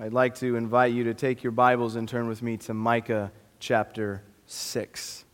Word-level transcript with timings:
I'd 0.00 0.12
like 0.12 0.36
to 0.36 0.54
invite 0.54 0.92
you 0.92 1.02
to 1.04 1.14
take 1.14 1.42
your 1.42 1.50
Bibles 1.50 1.96
and 1.96 2.08
turn 2.08 2.28
with 2.28 2.40
me 2.40 2.56
to 2.58 2.72
Micah 2.72 3.32
chapter 3.58 4.22
6. 4.46 5.24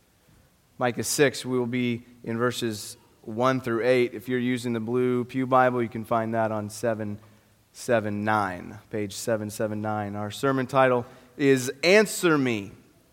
Micah 0.79 1.03
6, 1.03 1.45
we 1.45 1.59
will 1.59 1.67
be 1.67 2.03
in 2.23 2.39
verses 2.39 2.97
1 3.21 3.61
through 3.61 3.85
8. 3.85 4.15
If 4.15 4.27
you're 4.27 4.39
using 4.39 4.73
the 4.73 4.79
blue 4.79 5.23
Pew 5.23 5.45
Bible, 5.45 5.83
you 5.83 5.87
can 5.87 6.03
find 6.03 6.33
that 6.33 6.51
on 6.51 6.71
779, 6.71 8.79
page 8.89 9.13
779. 9.13 10.15
Our 10.15 10.31
sermon 10.31 10.65
title 10.65 11.05
is 11.37 11.71
Answer 11.83 12.35
Me. 12.35 12.71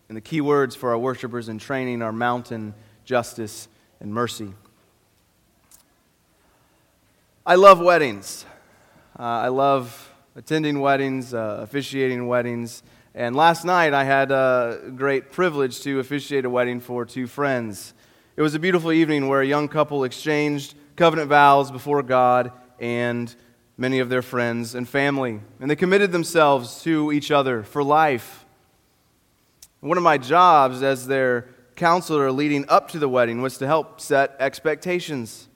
And 0.09 0.17
the 0.17 0.23
key 0.23 0.41
words 0.41 0.75
for 0.75 0.89
our 0.89 0.99
worshipers 0.99 1.51
in 1.51 1.59
training 1.59 2.01
are 2.01 2.13
mountain, 2.13 2.73
justice, 3.05 3.69
and 4.01 4.15
mercy. 4.15 4.55
I 7.45 7.57
love 7.57 7.79
weddings. 7.79 8.47
Uh, 9.19 9.23
I 9.23 9.49
love 9.49 10.12
attending 10.35 10.81
weddings, 10.81 11.35
uh, 11.35 11.59
officiating 11.61 12.27
weddings. 12.27 12.83
And 13.15 13.37
last 13.37 13.65
night 13.65 13.93
I 13.93 14.05
had 14.05 14.31
a 14.31 14.93
great 14.97 15.31
privilege 15.31 15.81
to 15.83 15.99
officiate 15.99 16.45
a 16.45 16.51
wedding 16.51 16.81
for 16.81 17.05
two 17.05 17.27
friends. 17.27 17.93
It 18.37 18.43
was 18.43 18.55
a 18.55 18.59
beautiful 18.59 18.93
evening 18.93 19.29
where 19.29 19.43
a 19.43 19.47
young 19.47 19.69
couple 19.69 20.05
exchanged 20.05 20.75
covenant 20.97 21.29
vows 21.29 21.71
before 21.71 22.03
God 22.03 22.53
and 22.81 23.35
many 23.77 23.99
of 23.99 24.09
their 24.09 24.23
friends 24.23 24.75
and 24.75 24.89
family. 24.89 25.41
And 25.61 25.71
they 25.71 25.77
committed 25.77 26.13
themselves 26.13 26.83
to 26.83 27.13
each 27.13 27.31
other 27.31 27.63
for 27.63 27.85
life. 27.85 28.47
One 29.81 29.99
of 29.99 30.05
my 30.05 30.17
jobs 30.17 30.83
as 30.83 31.07
their 31.07 31.49
counselor 31.77 32.31
leading 32.33 32.67
up 32.69 32.89
to 32.91 32.99
the 32.99 33.09
wedding 33.09 33.43
was 33.43 33.59
to 33.59 33.67
help 33.67 34.01
set 34.01 34.37
expectations, 34.39 35.49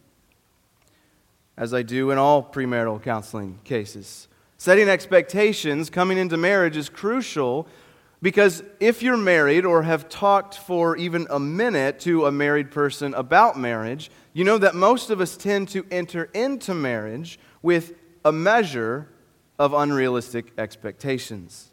as 1.56 1.72
I 1.72 1.82
do 1.82 2.10
in 2.10 2.18
all 2.18 2.42
premarital 2.42 3.02
counseling 3.02 3.60
cases. 3.64 4.28
Setting 4.58 4.88
expectations 4.88 5.90
coming 5.90 6.16
into 6.16 6.36
marriage 6.36 6.76
is 6.76 6.88
crucial 6.88 7.68
because 8.22 8.62
if 8.80 9.02
you're 9.02 9.16
married 9.16 9.66
or 9.66 9.82
have 9.82 10.08
talked 10.08 10.56
for 10.56 10.96
even 10.96 11.26
a 11.28 11.38
minute 11.38 12.00
to 12.00 12.24
a 12.24 12.32
married 12.32 12.70
person 12.70 13.12
about 13.14 13.58
marriage, 13.58 14.10
you 14.32 14.44
know 14.44 14.56
that 14.58 14.74
most 14.74 15.10
of 15.10 15.20
us 15.20 15.36
tend 15.36 15.68
to 15.68 15.84
enter 15.90 16.24
into 16.32 16.74
marriage 16.74 17.38
with 17.62 17.92
a 18.24 18.32
measure 18.32 19.08
of 19.58 19.74
unrealistic 19.74 20.52
expectations. 20.56 21.70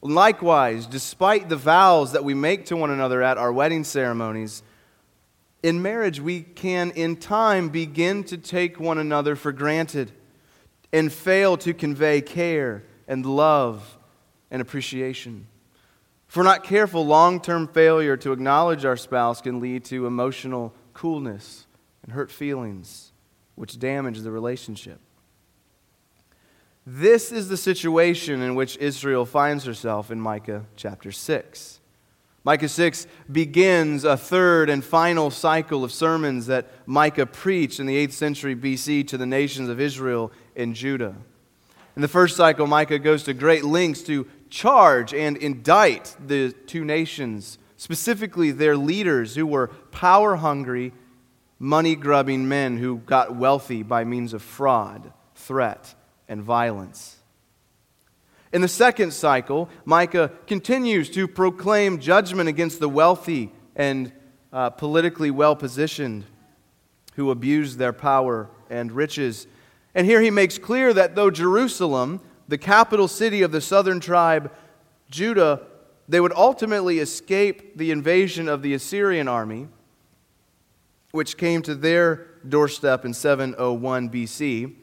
Likewise, 0.00 0.86
despite 0.86 1.48
the 1.48 1.56
vows 1.56 2.12
that 2.12 2.24
we 2.24 2.34
make 2.34 2.66
to 2.66 2.76
one 2.76 2.90
another 2.90 3.22
at 3.22 3.38
our 3.38 3.52
wedding 3.52 3.84
ceremonies, 3.84 4.64
in 5.62 5.80
marriage 5.80 6.20
we 6.20 6.42
can 6.42 6.90
in 6.90 7.14
time 7.14 7.68
begin 7.68 8.24
to 8.24 8.36
take 8.36 8.80
one 8.80 8.98
another 8.98 9.36
for 9.36 9.52
granted 9.52 10.10
and 10.92 11.12
fail 11.12 11.56
to 11.58 11.72
convey 11.72 12.20
care 12.20 12.84
and 13.08 13.24
love 13.24 13.98
and 14.50 14.60
appreciation. 14.60 15.46
If 16.28 16.36
we're 16.36 16.42
not 16.44 16.64
careful, 16.64 17.04
long 17.04 17.40
term 17.40 17.68
failure 17.68 18.16
to 18.18 18.32
acknowledge 18.32 18.84
our 18.84 18.96
spouse 18.96 19.40
can 19.40 19.60
lead 19.60 19.84
to 19.86 20.06
emotional 20.06 20.74
coolness 20.94 21.66
and 22.02 22.12
hurt 22.12 22.30
feelings, 22.30 23.12
which 23.54 23.78
damage 23.78 24.20
the 24.20 24.30
relationship. 24.30 24.98
This 26.86 27.30
is 27.30 27.48
the 27.48 27.56
situation 27.56 28.42
in 28.42 28.54
which 28.54 28.76
Israel 28.78 29.24
finds 29.24 29.64
herself 29.64 30.10
in 30.10 30.20
Micah 30.20 30.64
chapter 30.74 31.12
6. 31.12 31.80
Micah 32.44 32.68
6 32.68 33.06
begins 33.30 34.02
a 34.02 34.16
third 34.16 34.68
and 34.68 34.84
final 34.84 35.30
cycle 35.30 35.84
of 35.84 35.92
sermons 35.92 36.46
that 36.46 36.66
Micah 36.86 37.26
preached 37.26 37.78
in 37.78 37.86
the 37.86 38.04
8th 38.06 38.12
century 38.12 38.56
BC 38.56 39.06
to 39.08 39.16
the 39.16 39.26
nations 39.26 39.68
of 39.68 39.80
Israel 39.80 40.32
and 40.56 40.74
Judah. 40.74 41.14
In 41.94 42.02
the 42.02 42.08
first 42.08 42.36
cycle, 42.36 42.66
Micah 42.66 42.98
goes 42.98 43.24
to 43.24 43.34
great 43.34 43.64
lengths 43.64 44.02
to 44.04 44.26
charge 44.48 45.12
and 45.12 45.36
indict 45.36 46.16
the 46.26 46.52
two 46.52 46.84
nations, 46.84 47.58
specifically 47.76 48.50
their 48.50 48.76
leaders 48.76 49.34
who 49.34 49.46
were 49.46 49.68
power 49.90 50.36
hungry, 50.36 50.92
money 51.58 51.94
grubbing 51.94 52.48
men 52.48 52.78
who 52.78 52.98
got 52.98 53.36
wealthy 53.36 53.82
by 53.82 54.04
means 54.04 54.32
of 54.32 54.42
fraud, 54.42 55.12
threat, 55.34 55.94
and 56.28 56.42
violence. 56.42 57.18
In 58.52 58.60
the 58.60 58.68
second 58.68 59.12
cycle, 59.12 59.70
Micah 59.84 60.30
continues 60.46 61.08
to 61.10 61.26
proclaim 61.26 61.98
judgment 61.98 62.48
against 62.48 62.80
the 62.80 62.88
wealthy 62.88 63.50
and 63.74 64.12
uh, 64.52 64.70
politically 64.70 65.30
well 65.30 65.56
positioned 65.56 66.24
who 67.14 67.30
abuse 67.30 67.76
their 67.76 67.92
power 67.92 68.50
and 68.70 68.92
riches. 68.92 69.46
And 69.94 70.06
here 70.06 70.20
he 70.20 70.30
makes 70.30 70.58
clear 70.58 70.92
that 70.94 71.14
though 71.14 71.30
Jerusalem, 71.30 72.20
the 72.48 72.58
capital 72.58 73.08
city 73.08 73.42
of 73.42 73.52
the 73.52 73.60
southern 73.60 74.00
tribe, 74.00 74.52
Judah, 75.10 75.66
they 76.08 76.20
would 76.20 76.32
ultimately 76.32 76.98
escape 76.98 77.76
the 77.76 77.90
invasion 77.90 78.48
of 78.48 78.62
the 78.62 78.74
Assyrian 78.74 79.28
army, 79.28 79.68
which 81.12 81.36
came 81.36 81.62
to 81.62 81.74
their 81.74 82.26
doorstep 82.48 83.04
in 83.04 83.14
701 83.14 84.10
BC 84.10 84.74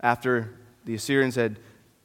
after 0.00 0.58
the 0.84 0.94
Assyrians 0.94 1.36
had 1.36 1.58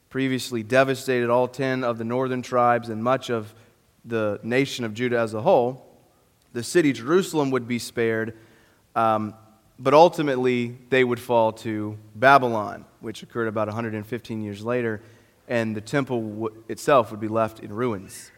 previously 0.09 0.63
devastated 0.63 1.29
all 1.29 1.47
10 1.47 1.83
of 1.83 1.97
the 1.97 2.03
northern 2.03 2.41
tribes 2.41 2.89
and 2.89 3.03
much 3.03 3.29
of 3.29 3.53
the 4.05 4.39
nation 4.43 4.85
of 4.85 4.93
Judah 4.93 5.19
as 5.19 5.33
a 5.33 5.41
whole. 5.41 5.85
The 6.53 6.63
city 6.63 6.93
Jerusalem 6.93 7.51
would 7.51 7.67
be 7.67 7.79
spared, 7.79 8.37
um, 8.95 9.33
but 9.79 9.93
ultimately 9.93 10.77
they 10.89 11.03
would 11.03 11.19
fall 11.19 11.51
to 11.51 11.97
Babylon, 12.15 12.85
which 12.99 13.23
occurred 13.23 13.47
about 13.47 13.67
115 13.67 14.41
years 14.41 14.63
later, 14.63 15.01
and 15.47 15.75
the 15.75 15.81
temple 15.81 16.21
w- 16.21 16.63
itself 16.67 17.11
would 17.11 17.19
be 17.19 17.27
left 17.27 17.59
in 17.59 17.71
ruins. 17.71 18.31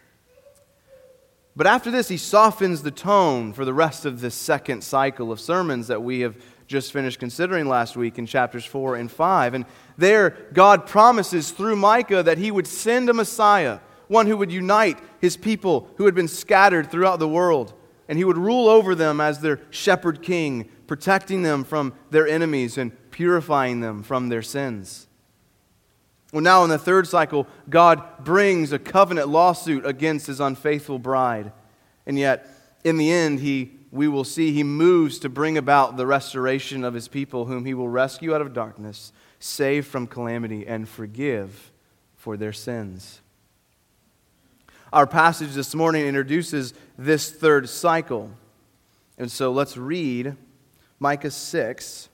But 1.56 1.68
after 1.68 1.92
this, 1.92 2.08
he 2.08 2.18
softens 2.18 2.84
the 2.84 2.92
tone 2.92 3.54
for 3.54 3.66
the 3.66 3.74
rest 3.74 4.06
of 4.06 4.22
this 4.22 4.36
second 4.36 4.84
cycle 4.84 5.32
of 5.32 5.40
sermons 5.40 5.88
that 5.88 6.02
we 6.02 6.22
have 6.22 6.38
just 6.68 6.94
finished 6.94 7.20
considering 7.20 7.68
last 7.68 7.98
week 7.98 8.20
in 8.20 8.26
chapters 8.26 8.64
4 8.64 8.96
and 8.96 9.12
5. 9.12 9.56
And 9.56 9.66
there, 9.98 10.38
God 10.54 10.86
promises 10.86 11.52
through 11.52 11.76
Micah 11.76 12.24
that 12.24 12.38
he 12.38 12.52
would 12.52 12.68
send 12.68 13.10
a 13.10 13.14
Messiah, 13.14 13.80
one 14.08 14.28
who 14.28 14.38
would 14.38 14.52
unite 14.52 15.00
his 15.20 15.36
people 15.36 15.90
who 15.98 16.06
had 16.06 16.16
been 16.16 16.28
scattered 16.28 16.92
throughout 16.92 17.20
the 17.20 17.28
world, 17.28 17.74
and 18.08 18.18
he 18.18 18.24
would 18.24 18.38
rule 18.38 18.70
over 18.70 18.94
them 18.96 19.20
as 19.20 19.40
their 19.40 19.60
shepherd 19.72 20.22
king, 20.22 20.70
protecting 20.90 21.44
them 21.44 21.64
from 21.64 21.94
their 22.10 22.28
enemies 22.28 22.76
and 22.76 22.92
purifying 23.12 23.80
them 23.80 24.02
from 24.02 24.28
their 24.28 24.42
sins. 24.42 25.06
Well, 26.34 26.42
now 26.42 26.64
in 26.64 26.72
the 26.72 26.80
third 26.80 27.08
cycle, 27.08 27.46
God 27.70 28.02
brings 28.24 28.72
a 28.72 28.80
covenant 28.80 29.28
lawsuit 29.28 29.86
against 29.86 30.26
his 30.26 30.40
unfaithful 30.40 30.98
bride. 30.98 31.52
And 32.08 32.18
yet, 32.18 32.50
in 32.84 32.98
the 32.98 33.12
end, 33.12 33.40
he 33.40 33.74
we 33.92 34.08
will 34.08 34.24
see 34.24 34.52
he 34.52 34.64
moves 34.64 35.20
to 35.20 35.30
bring 35.30 35.60
about 35.60 35.96
the 35.96 36.08
restoration 36.08 36.84
of 36.84 36.96
his 36.96 37.08
people, 37.08 37.46
whom 37.46 37.66
he 37.66 37.76
will 37.76 37.90
rescue 37.90 38.34
out 38.34 38.42
of 38.42 38.54
darkness, 38.54 39.14
save 39.40 39.86
from 39.86 40.08
calamity, 40.08 40.66
and 40.66 40.90
forgive 40.90 41.72
for 42.16 42.36
their 42.36 42.54
sins. 42.54 43.22
Our 44.92 45.06
passage 45.06 45.54
this 45.54 45.76
morning 45.76 46.08
introduces 46.08 46.74
this 46.98 47.30
third 47.30 47.70
cycle. 47.70 48.32
And 49.20 49.32
so 49.32 49.52
let's 49.52 49.78
read 49.78 50.36
Micah 51.00 51.32
6, 51.32 52.10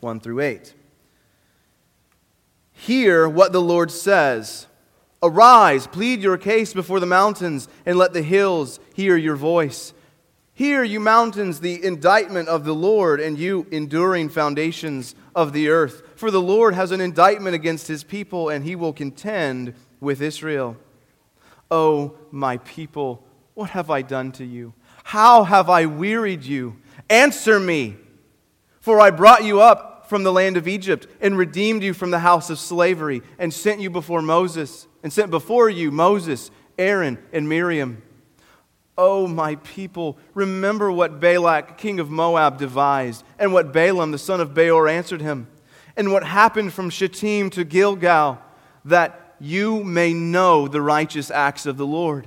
1 0.00 0.20
through 0.20 0.40
8. 0.40 0.74
Hear 2.72 3.28
what 3.28 3.52
the 3.52 3.60
Lord 3.60 3.90
says. 3.90 4.66
Arise, 5.22 5.86
plead 5.86 6.20
your 6.20 6.36
case 6.36 6.74
before 6.74 6.98
the 6.98 7.06
mountains, 7.06 7.68
and 7.86 7.96
let 7.96 8.12
the 8.12 8.22
hills 8.22 8.80
hear 8.94 9.16
your 9.16 9.36
voice. 9.36 9.94
Hear, 10.54 10.82
you 10.82 11.00
mountains, 11.00 11.60
the 11.60 11.82
indictment 11.82 12.48
of 12.48 12.64
the 12.64 12.74
Lord, 12.74 13.20
and 13.20 13.38
you 13.38 13.66
enduring 13.70 14.28
foundations 14.28 15.14
of 15.34 15.52
the 15.52 15.68
earth. 15.68 16.02
For 16.16 16.30
the 16.30 16.42
Lord 16.42 16.74
has 16.74 16.90
an 16.90 17.00
indictment 17.00 17.54
against 17.54 17.88
his 17.88 18.04
people, 18.04 18.48
and 18.48 18.64
he 18.64 18.76
will 18.76 18.92
contend 18.92 19.74
with 20.00 20.20
Israel. 20.20 20.76
Oh, 21.70 22.14
my 22.30 22.58
people, 22.58 23.24
what 23.54 23.70
have 23.70 23.88
I 23.88 24.02
done 24.02 24.32
to 24.32 24.44
you? 24.44 24.74
How 25.04 25.44
have 25.44 25.70
I 25.70 25.86
wearied 25.86 26.42
you? 26.42 26.76
Answer 27.12 27.60
me. 27.60 27.96
For 28.80 28.98
I 28.98 29.10
brought 29.10 29.44
you 29.44 29.60
up 29.60 30.08
from 30.08 30.22
the 30.22 30.32
land 30.32 30.56
of 30.56 30.66
Egypt, 30.66 31.06
and 31.20 31.36
redeemed 31.36 31.82
you 31.82 31.92
from 31.92 32.10
the 32.10 32.20
house 32.20 32.48
of 32.48 32.58
slavery, 32.58 33.20
and 33.38 33.52
sent 33.52 33.82
you 33.82 33.90
before 33.90 34.22
Moses, 34.22 34.86
and 35.02 35.12
sent 35.12 35.30
before 35.30 35.68
you 35.68 35.90
Moses, 35.90 36.50
Aaron, 36.78 37.18
and 37.30 37.46
Miriam. 37.50 38.02
Oh, 38.96 39.26
my 39.26 39.56
people, 39.56 40.16
remember 40.32 40.90
what 40.90 41.20
Balak, 41.20 41.76
king 41.76 42.00
of 42.00 42.08
Moab, 42.10 42.56
devised, 42.56 43.24
and 43.38 43.52
what 43.52 43.74
Balaam, 43.74 44.10
the 44.10 44.18
son 44.18 44.40
of 44.40 44.54
Beor, 44.54 44.88
answered 44.88 45.20
him, 45.20 45.48
and 45.98 46.12
what 46.12 46.24
happened 46.24 46.72
from 46.72 46.88
Shittim 46.88 47.50
to 47.50 47.64
Gilgal, 47.64 48.38
that 48.86 49.36
you 49.38 49.84
may 49.84 50.14
know 50.14 50.66
the 50.66 50.80
righteous 50.80 51.30
acts 51.30 51.66
of 51.66 51.76
the 51.76 51.86
Lord. 51.86 52.26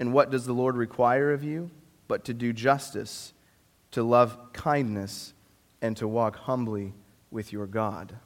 And 0.00 0.14
what 0.14 0.30
does 0.30 0.46
the 0.46 0.54
Lord 0.54 0.76
require 0.76 1.32
of 1.32 1.44
you? 1.44 1.70
But 2.08 2.24
to 2.24 2.34
do 2.34 2.52
justice, 2.52 3.34
to 3.92 4.02
love 4.02 4.52
kindness, 4.52 5.34
and 5.82 5.96
to 5.98 6.08
walk 6.08 6.36
humbly 6.36 6.94
with 7.30 7.52
your 7.52 7.66
God. 7.66 8.16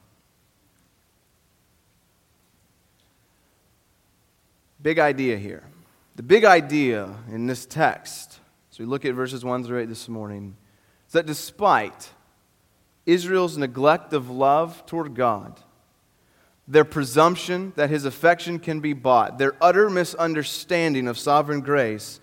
Big 4.81 4.99
idea 4.99 5.37
here. 5.37 5.63
The 6.15 6.23
big 6.23 6.45
idea 6.45 7.13
in 7.29 7.45
this 7.45 7.65
text, 7.65 8.39
as 8.71 8.79
we 8.79 8.85
look 8.85 9.03
at 9.03 9.13
verses 9.13 9.43
1 9.43 9.63
through 9.65 9.79
8 9.79 9.89
this 9.89 10.07
morning, 10.07 10.55
is 11.07 11.13
that 11.13 11.25
despite 11.25 12.11
Israel's 13.05 13.57
neglect 13.57 14.13
of 14.13 14.29
love 14.29 14.85
toward 14.85 15.13
God, 15.13 15.59
their 16.67 16.85
presumption 16.85 17.73
that 17.75 17.89
his 17.89 18.05
affection 18.05 18.59
can 18.59 18.79
be 18.79 18.93
bought, 18.93 19.37
their 19.37 19.55
utter 19.61 19.89
misunderstanding 19.89 21.07
of 21.07 21.17
sovereign 21.17 21.61
grace, 21.61 22.19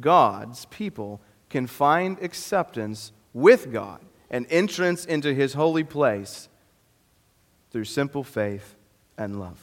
God's 0.00 0.64
people 0.66 1.20
can 1.48 1.66
find 1.66 2.18
acceptance 2.20 3.12
with 3.32 3.72
God 3.72 4.00
and 4.30 4.46
entrance 4.50 5.04
into 5.04 5.32
his 5.32 5.54
holy 5.54 5.84
place 5.84 6.48
through 7.70 7.84
simple 7.84 8.24
faith 8.24 8.74
and 9.16 9.38
love. 9.38 9.60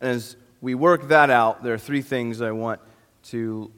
And 0.00 0.10
as 0.10 0.36
we 0.60 0.74
work 0.74 1.08
that 1.08 1.30
out, 1.30 1.62
there 1.62 1.74
are 1.74 1.78
three 1.78 2.02
things 2.02 2.42
I 2.42 2.50
want 2.50 2.80
to 3.24 3.70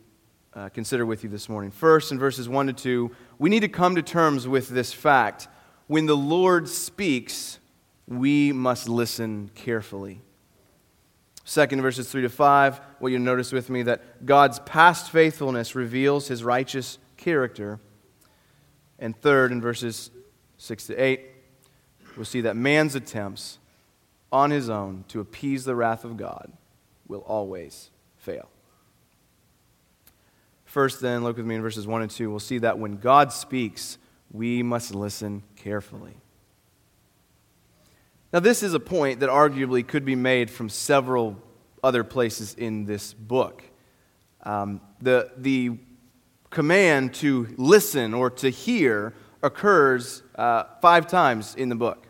uh, 0.54 0.68
consider 0.70 1.04
with 1.04 1.22
you 1.22 1.28
this 1.28 1.48
morning. 1.48 1.70
First, 1.70 2.12
in 2.12 2.18
verses 2.18 2.48
1 2.48 2.68
to 2.68 2.72
2, 2.72 3.10
we 3.38 3.50
need 3.50 3.60
to 3.60 3.68
come 3.68 3.94
to 3.96 4.02
terms 4.02 4.48
with 4.48 4.68
this 4.68 4.92
fact. 4.92 5.48
When 5.86 6.06
the 6.06 6.16
Lord 6.16 6.68
speaks, 6.68 7.58
we 8.06 8.52
must 8.52 8.88
listen 8.88 9.50
carefully. 9.54 10.20
Second, 11.44 11.82
verses 11.82 12.10
3 12.10 12.22
to 12.22 12.28
5, 12.28 12.80
what 12.98 13.12
you'll 13.12 13.20
notice 13.20 13.52
with 13.52 13.68
me 13.68 13.82
that 13.82 14.24
God's 14.24 14.58
past 14.60 15.10
faithfulness 15.10 15.74
reveals 15.74 16.28
his 16.28 16.42
righteous 16.42 16.98
character. 17.16 17.80
And 18.98 19.14
third, 19.20 19.52
in 19.52 19.60
verses 19.60 20.10
6 20.56 20.86
to 20.86 20.96
8, 20.96 21.20
we'll 22.16 22.24
see 22.24 22.40
that 22.42 22.56
man's 22.56 22.94
attempts 22.94 23.58
on 24.32 24.50
his 24.50 24.70
own 24.70 25.04
to 25.08 25.20
appease 25.20 25.64
the 25.64 25.74
wrath 25.74 26.04
of 26.04 26.16
God 26.16 26.52
will 27.06 27.20
always 27.20 27.90
fail. 28.16 28.48
First, 30.64 31.00
then, 31.00 31.22
look 31.22 31.36
with 31.36 31.46
me 31.46 31.54
in 31.54 31.62
verses 31.62 31.86
1 31.86 32.02
and 32.02 32.10
2. 32.10 32.30
We'll 32.30 32.40
see 32.40 32.58
that 32.58 32.78
when 32.78 32.96
God 32.96 33.32
speaks, 33.32 33.98
we 34.32 34.62
must 34.62 34.94
listen 34.94 35.44
carefully. 35.56 36.16
Now, 38.34 38.40
this 38.40 38.64
is 38.64 38.74
a 38.74 38.80
point 38.80 39.20
that 39.20 39.30
arguably 39.30 39.86
could 39.86 40.04
be 40.04 40.16
made 40.16 40.50
from 40.50 40.68
several 40.68 41.40
other 41.84 42.02
places 42.02 42.54
in 42.54 42.84
this 42.84 43.14
book. 43.14 43.62
Um, 44.42 44.80
the, 45.00 45.30
the 45.36 45.78
command 46.50 47.14
to 47.14 47.54
listen 47.56 48.12
or 48.12 48.30
to 48.30 48.50
hear 48.50 49.14
occurs 49.40 50.24
uh, 50.34 50.64
five 50.82 51.06
times 51.06 51.54
in 51.54 51.68
the 51.68 51.76
book 51.76 52.08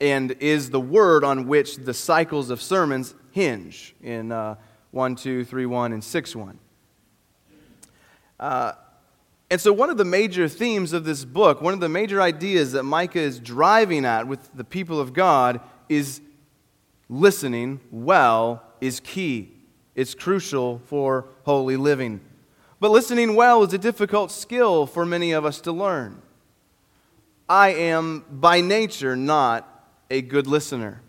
and 0.00 0.30
is 0.38 0.70
the 0.70 0.80
word 0.80 1.24
on 1.24 1.48
which 1.48 1.78
the 1.78 1.94
cycles 1.94 2.48
of 2.48 2.62
sermons 2.62 3.16
hinge 3.32 3.96
in 4.00 4.30
uh, 4.30 4.54
1, 4.92 5.16
2, 5.16 5.44
3, 5.44 5.66
1, 5.66 5.92
and 5.94 6.04
6, 6.04 6.36
1. 6.36 6.58
Uh, 8.38 8.72
and 9.50 9.60
so, 9.60 9.72
one 9.72 9.88
of 9.88 9.96
the 9.96 10.04
major 10.04 10.46
themes 10.46 10.92
of 10.92 11.04
this 11.04 11.24
book, 11.24 11.62
one 11.62 11.72
of 11.72 11.80
the 11.80 11.88
major 11.88 12.20
ideas 12.20 12.72
that 12.72 12.82
Micah 12.82 13.20
is 13.20 13.40
driving 13.40 14.04
at 14.04 14.26
with 14.26 14.50
the 14.54 14.64
people 14.64 15.00
of 15.00 15.14
God 15.14 15.60
is 15.88 16.20
listening 17.08 17.80
well 17.90 18.62
is 18.80 19.00
key. 19.00 19.52
It's 19.94 20.14
crucial 20.14 20.80
for 20.86 21.26
holy 21.44 21.76
living. 21.76 22.20
But 22.78 22.90
listening 22.90 23.34
well 23.34 23.62
is 23.64 23.72
a 23.72 23.78
difficult 23.78 24.30
skill 24.30 24.86
for 24.86 25.06
many 25.06 25.32
of 25.32 25.44
us 25.44 25.60
to 25.62 25.72
learn. 25.72 26.22
I 27.48 27.70
am 27.70 28.24
by 28.30 28.60
nature 28.60 29.16
not 29.16 29.66
a 30.10 30.20
good 30.20 30.46
listener. 30.46 31.00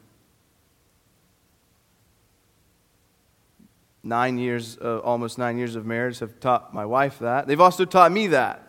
Nine 4.03 4.37
years, 4.37 4.77
uh, 4.81 4.99
almost 4.99 5.37
nine 5.37 5.57
years 5.57 5.75
of 5.75 5.85
marriage 5.85 6.19
have 6.19 6.39
taught 6.39 6.73
my 6.73 6.85
wife 6.85 7.19
that. 7.19 7.47
They've 7.47 7.59
also 7.59 7.85
taught 7.85 8.11
me 8.11 8.27
that. 8.27 8.65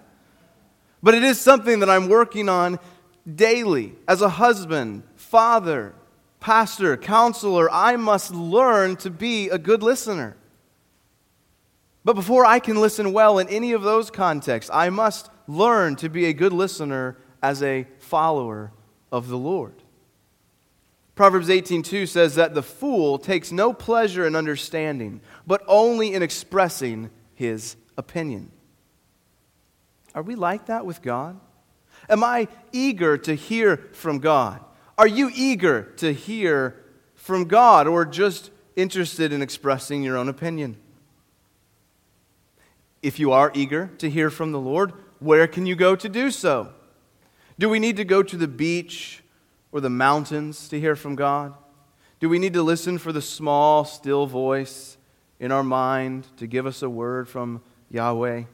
But 1.02 1.14
it 1.14 1.22
is 1.22 1.40
something 1.40 1.80
that 1.80 1.90
I'm 1.90 2.08
working 2.08 2.48
on 2.48 2.78
daily. 3.32 3.94
As 4.06 4.22
a 4.22 4.28
husband, 4.28 5.02
father, 5.16 5.94
pastor, 6.40 6.96
counselor, 6.96 7.70
I 7.70 7.96
must 7.96 8.34
learn 8.34 8.96
to 8.96 9.10
be 9.10 9.48
a 9.48 9.58
good 9.58 9.82
listener. 9.82 10.36
But 12.04 12.14
before 12.14 12.46
I 12.46 12.58
can 12.60 12.80
listen 12.80 13.12
well 13.12 13.38
in 13.38 13.48
any 13.48 13.72
of 13.72 13.82
those 13.82 14.10
contexts, 14.10 14.70
I 14.72 14.90
must 14.90 15.30
learn 15.46 15.96
to 15.96 16.08
be 16.08 16.26
a 16.26 16.32
good 16.32 16.52
listener 16.52 17.18
as 17.42 17.62
a 17.62 17.86
follower 17.98 18.72
of 19.12 19.28
the 19.28 19.38
Lord. 19.38 19.74
Proverbs 21.20 21.50
18:2 21.50 22.06
says 22.06 22.36
that 22.36 22.54
the 22.54 22.62
fool 22.62 23.18
takes 23.18 23.52
no 23.52 23.74
pleasure 23.74 24.26
in 24.26 24.34
understanding, 24.34 25.20
but 25.46 25.62
only 25.66 26.14
in 26.14 26.22
expressing 26.22 27.10
his 27.34 27.76
opinion. 27.98 28.50
Are 30.14 30.22
we 30.22 30.34
like 30.34 30.64
that 30.64 30.86
with 30.86 31.02
God? 31.02 31.38
Am 32.08 32.24
I 32.24 32.48
eager 32.72 33.18
to 33.18 33.34
hear 33.34 33.90
from 33.92 34.18
God? 34.18 34.64
Are 34.96 35.06
you 35.06 35.30
eager 35.34 35.92
to 35.98 36.14
hear 36.14 36.82
from 37.16 37.44
God 37.44 37.86
or 37.86 38.06
just 38.06 38.50
interested 38.74 39.30
in 39.30 39.42
expressing 39.42 40.02
your 40.02 40.16
own 40.16 40.30
opinion? 40.30 40.78
If 43.02 43.18
you 43.18 43.30
are 43.32 43.52
eager 43.54 43.90
to 43.98 44.08
hear 44.08 44.30
from 44.30 44.52
the 44.52 44.58
Lord, 44.58 44.94
where 45.18 45.46
can 45.46 45.66
you 45.66 45.76
go 45.76 45.94
to 45.96 46.08
do 46.08 46.30
so? 46.30 46.72
Do 47.58 47.68
we 47.68 47.78
need 47.78 47.98
to 47.98 48.06
go 48.06 48.22
to 48.22 48.38
the 48.38 48.48
beach 48.48 49.22
or 49.72 49.80
the 49.80 49.90
mountains 49.90 50.68
to 50.68 50.80
hear 50.80 50.96
from 50.96 51.14
God? 51.14 51.54
Do 52.18 52.28
we 52.28 52.38
need 52.38 52.52
to 52.54 52.62
listen 52.62 52.98
for 52.98 53.12
the 53.12 53.22
small, 53.22 53.84
still 53.84 54.26
voice 54.26 54.98
in 55.38 55.52
our 55.52 55.62
mind 55.62 56.26
to 56.36 56.46
give 56.46 56.66
us 56.66 56.82
a 56.82 56.90
word 56.90 57.28
from 57.28 57.62
Yahweh? 57.90 58.44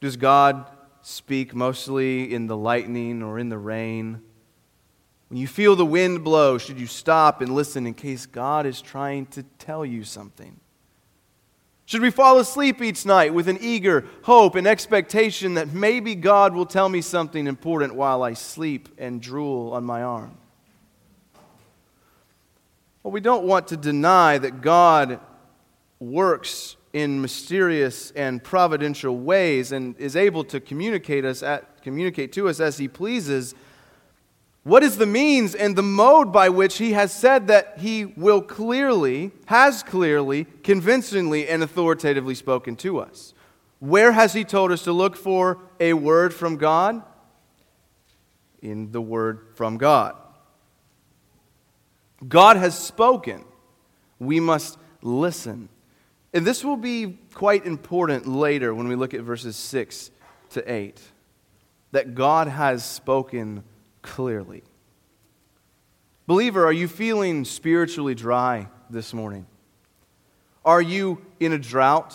Does 0.00 0.16
God 0.16 0.66
speak 1.00 1.54
mostly 1.54 2.32
in 2.32 2.46
the 2.46 2.56
lightning 2.56 3.22
or 3.22 3.38
in 3.38 3.48
the 3.48 3.58
rain? 3.58 4.20
When 5.28 5.38
you 5.38 5.46
feel 5.46 5.76
the 5.76 5.86
wind 5.86 6.22
blow, 6.22 6.58
should 6.58 6.78
you 6.78 6.86
stop 6.86 7.40
and 7.40 7.54
listen 7.54 7.86
in 7.86 7.94
case 7.94 8.26
God 8.26 8.66
is 8.66 8.82
trying 8.82 9.26
to 9.26 9.42
tell 9.58 9.86
you 9.86 10.04
something? 10.04 10.60
Should 11.84 12.00
we 12.00 12.10
fall 12.10 12.38
asleep 12.38 12.80
each 12.80 13.04
night 13.04 13.34
with 13.34 13.48
an 13.48 13.58
eager 13.60 14.04
hope 14.22 14.54
and 14.54 14.66
expectation 14.66 15.54
that 15.54 15.72
maybe 15.72 16.14
God 16.14 16.54
will 16.54 16.66
tell 16.66 16.88
me 16.88 17.00
something 17.00 17.46
important 17.46 17.94
while 17.94 18.22
I 18.22 18.34
sleep 18.34 18.88
and 18.98 19.20
drool 19.20 19.72
on 19.72 19.84
my 19.84 20.02
arm? 20.02 20.36
Well, 23.02 23.10
we 23.10 23.20
don't 23.20 23.44
want 23.44 23.68
to 23.68 23.76
deny 23.76 24.38
that 24.38 24.60
God 24.60 25.18
works 25.98 26.76
in 26.92 27.20
mysterious 27.20 28.10
and 28.12 28.42
providential 28.42 29.16
ways 29.16 29.72
and 29.72 29.96
is 29.98 30.14
able 30.14 30.44
to 30.44 30.60
communicate 30.60 31.24
us 31.24 31.42
at, 31.42 31.82
communicate 31.82 32.32
to 32.32 32.48
us 32.48 32.60
as 32.60 32.78
he 32.78 32.86
pleases 32.86 33.54
what 34.64 34.84
is 34.84 34.96
the 34.96 35.06
means 35.06 35.56
and 35.56 35.74
the 35.74 35.82
mode 35.82 36.32
by 36.32 36.48
which 36.48 36.78
he 36.78 36.92
has 36.92 37.12
said 37.12 37.48
that 37.48 37.78
he 37.78 38.04
will 38.04 38.40
clearly, 38.40 39.32
has 39.46 39.82
clearly, 39.82 40.44
convincingly, 40.62 41.48
and 41.48 41.62
authoritatively 41.62 42.36
spoken 42.36 42.76
to 42.76 43.00
us? 43.00 43.34
Where 43.80 44.12
has 44.12 44.32
he 44.32 44.44
told 44.44 44.70
us 44.70 44.84
to 44.84 44.92
look 44.92 45.16
for 45.16 45.58
a 45.80 45.94
word 45.94 46.32
from 46.32 46.58
God? 46.58 47.02
In 48.60 48.92
the 48.92 49.02
word 49.02 49.48
from 49.54 49.78
God. 49.78 50.14
God 52.28 52.56
has 52.56 52.78
spoken. 52.78 53.44
We 54.20 54.38
must 54.38 54.78
listen. 55.02 55.68
And 56.32 56.46
this 56.46 56.64
will 56.64 56.76
be 56.76 57.18
quite 57.34 57.66
important 57.66 58.28
later 58.28 58.72
when 58.72 58.86
we 58.86 58.94
look 58.94 59.12
at 59.12 59.22
verses 59.22 59.56
6 59.56 60.12
to 60.50 60.72
8. 60.72 61.00
That 61.90 62.14
God 62.14 62.46
has 62.46 62.84
spoken 62.84 63.64
clearly. 64.02 64.62
Believer, 66.26 66.64
are 66.64 66.72
you 66.72 66.88
feeling 66.88 67.44
spiritually 67.44 68.14
dry 68.14 68.68
this 68.90 69.12
morning? 69.12 69.46
Are 70.64 70.82
you 70.82 71.24
in 71.40 71.52
a 71.52 71.58
drought? 71.58 72.14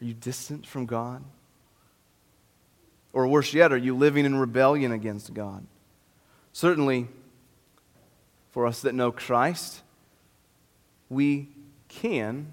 Are 0.00 0.04
you 0.04 0.14
distant 0.14 0.66
from 0.66 0.86
God? 0.86 1.22
Or 3.12 3.26
worse 3.26 3.52
yet, 3.52 3.72
are 3.72 3.76
you 3.76 3.96
living 3.96 4.24
in 4.24 4.36
rebellion 4.36 4.92
against 4.92 5.34
God? 5.34 5.66
Certainly, 6.52 7.08
for 8.50 8.66
us 8.66 8.80
that 8.82 8.94
know 8.94 9.12
Christ, 9.12 9.82
we 11.08 11.48
can 11.88 12.52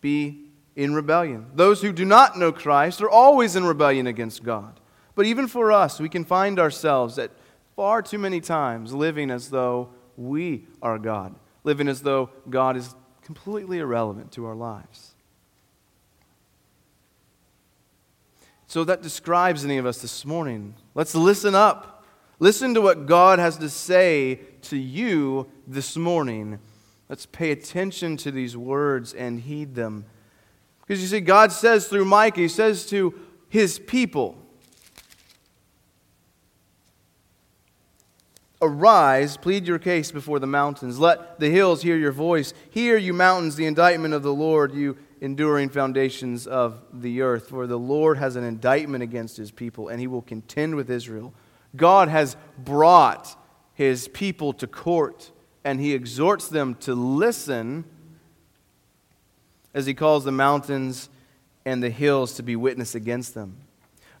be 0.00 0.44
in 0.76 0.94
rebellion. 0.94 1.46
Those 1.54 1.82
who 1.82 1.92
do 1.92 2.04
not 2.04 2.38
know 2.38 2.52
Christ 2.52 3.02
are 3.02 3.10
always 3.10 3.56
in 3.56 3.64
rebellion 3.64 4.06
against 4.06 4.42
God. 4.42 4.80
But 5.14 5.26
even 5.26 5.46
for 5.46 5.72
us, 5.72 6.00
we 6.00 6.08
can 6.08 6.24
find 6.24 6.58
ourselves 6.58 7.18
at 7.18 7.30
far 7.76 8.02
too 8.02 8.18
many 8.18 8.40
times 8.40 8.92
living 8.92 9.30
as 9.30 9.50
though 9.50 9.90
we 10.16 10.66
are 10.82 10.98
God, 10.98 11.34
living 11.64 11.88
as 11.88 12.02
though 12.02 12.30
God 12.48 12.76
is 12.76 12.94
completely 13.22 13.78
irrelevant 13.78 14.32
to 14.32 14.44
our 14.46 14.54
lives. 14.54 15.14
So 18.66 18.84
that 18.84 19.02
describes 19.02 19.64
any 19.64 19.76
of 19.76 19.84
us 19.84 20.00
this 20.00 20.24
morning. 20.24 20.74
Let's 20.94 21.14
listen 21.14 21.54
up. 21.54 22.04
Listen 22.38 22.74
to 22.74 22.80
what 22.80 23.06
God 23.06 23.38
has 23.38 23.58
to 23.58 23.68
say 23.68 24.40
to 24.62 24.76
you 24.76 25.46
this 25.66 25.96
morning. 25.96 26.58
Let's 27.08 27.26
pay 27.26 27.50
attention 27.50 28.16
to 28.16 28.30
these 28.30 28.56
words 28.56 29.12
and 29.12 29.40
heed 29.40 29.74
them. 29.74 30.06
Because 30.80 31.02
you 31.02 31.06
see, 31.06 31.20
God 31.20 31.52
says 31.52 31.86
through 31.86 32.06
Micah, 32.06 32.40
He 32.40 32.48
says 32.48 32.86
to 32.86 33.14
His 33.48 33.78
people, 33.78 34.41
Arise, 38.64 39.36
plead 39.36 39.66
your 39.66 39.80
case 39.80 40.12
before 40.12 40.38
the 40.38 40.46
mountains. 40.46 41.00
Let 41.00 41.40
the 41.40 41.50
hills 41.50 41.82
hear 41.82 41.96
your 41.96 42.12
voice. 42.12 42.54
Hear, 42.70 42.96
you 42.96 43.12
mountains, 43.12 43.56
the 43.56 43.66
indictment 43.66 44.14
of 44.14 44.22
the 44.22 44.32
Lord, 44.32 44.72
you 44.72 44.96
enduring 45.20 45.68
foundations 45.68 46.46
of 46.46 46.80
the 46.92 47.22
earth. 47.22 47.48
For 47.48 47.66
the 47.66 47.78
Lord 47.78 48.18
has 48.18 48.36
an 48.36 48.44
indictment 48.44 49.02
against 49.02 49.36
his 49.36 49.50
people, 49.50 49.88
and 49.88 49.98
he 49.98 50.06
will 50.06 50.22
contend 50.22 50.76
with 50.76 50.90
Israel. 50.90 51.34
God 51.74 52.08
has 52.08 52.36
brought 52.56 53.36
his 53.74 54.06
people 54.06 54.52
to 54.52 54.68
court, 54.68 55.32
and 55.64 55.80
he 55.80 55.92
exhorts 55.92 56.46
them 56.46 56.76
to 56.76 56.94
listen 56.94 57.84
as 59.74 59.86
he 59.86 59.94
calls 59.94 60.22
the 60.22 60.30
mountains 60.30 61.08
and 61.64 61.82
the 61.82 61.90
hills 61.90 62.34
to 62.34 62.44
be 62.44 62.54
witness 62.54 62.94
against 62.94 63.34
them. 63.34 63.56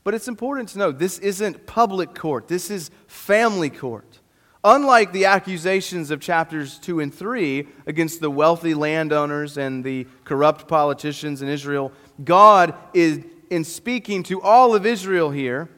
But 0.02 0.14
it's 0.14 0.26
important 0.26 0.70
to 0.70 0.78
note 0.78 0.98
this 0.98 1.20
isn't 1.20 1.66
public 1.66 2.12
court, 2.12 2.48
this 2.48 2.70
is 2.70 2.90
family 3.06 3.70
court. 3.70 4.18
Unlike 4.64 5.12
the 5.12 5.24
accusations 5.24 6.12
of 6.12 6.20
chapters 6.20 6.78
2 6.78 7.00
and 7.00 7.12
3 7.12 7.66
against 7.86 8.20
the 8.20 8.30
wealthy 8.30 8.74
landowners 8.74 9.58
and 9.58 9.82
the 9.82 10.06
corrupt 10.24 10.68
politicians 10.68 11.42
in 11.42 11.48
Israel, 11.48 11.90
God 12.22 12.74
is, 12.94 13.24
in 13.50 13.64
speaking 13.64 14.22
to 14.24 14.40
all 14.40 14.74
of 14.76 14.86
Israel 14.86 15.30
here, 15.30 15.68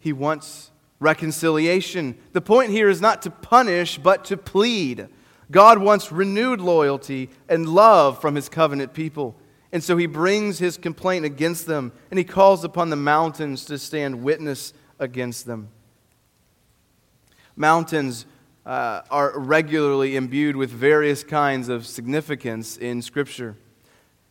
he 0.00 0.12
wants 0.12 0.72
reconciliation. 0.98 2.18
The 2.32 2.40
point 2.40 2.70
here 2.70 2.88
is 2.88 3.00
not 3.00 3.22
to 3.22 3.30
punish, 3.30 3.98
but 3.98 4.24
to 4.26 4.36
plead. 4.36 5.08
God 5.50 5.78
wants 5.78 6.10
renewed 6.10 6.60
loyalty 6.60 7.30
and 7.48 7.68
love 7.68 8.20
from 8.20 8.34
his 8.34 8.48
covenant 8.48 8.94
people. 8.94 9.36
And 9.70 9.84
so 9.84 9.96
he 9.96 10.06
brings 10.06 10.58
his 10.58 10.76
complaint 10.76 11.24
against 11.24 11.66
them, 11.66 11.92
and 12.10 12.18
he 12.18 12.24
calls 12.24 12.64
upon 12.64 12.90
the 12.90 12.96
mountains 12.96 13.64
to 13.66 13.78
stand 13.78 14.24
witness 14.24 14.72
against 14.98 15.46
them. 15.46 15.68
Mountains 17.58 18.24
uh, 18.64 19.02
are 19.10 19.36
regularly 19.36 20.14
imbued 20.14 20.54
with 20.54 20.70
various 20.70 21.24
kinds 21.24 21.68
of 21.68 21.88
significance 21.88 22.76
in 22.76 23.02
Scripture. 23.02 23.56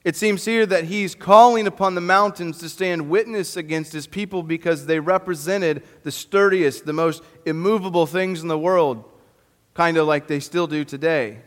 It 0.05 0.15
seems 0.15 0.45
here 0.45 0.65
that 0.65 0.85
he's 0.85 1.13
calling 1.13 1.67
upon 1.67 1.93
the 1.93 2.01
mountains 2.01 2.59
to 2.59 2.69
stand 2.69 3.09
witness 3.09 3.57
against 3.57 3.91
his 3.91 4.07
people 4.07 4.43
because 4.43 4.85
they 4.85 5.01
represented 5.01 5.83
the 6.03 6.11
sturdiest, 6.11 6.85
the 6.85 6.93
most 6.93 7.21
immovable 7.45 8.05
things 8.05 8.41
in 8.41 8.47
the 8.47 8.57
world, 8.57 9.03
kind 9.73 9.97
of 9.97 10.07
like 10.07 10.27
they 10.27 10.39
still 10.39 10.65
do 10.65 10.85
today. 10.85 11.39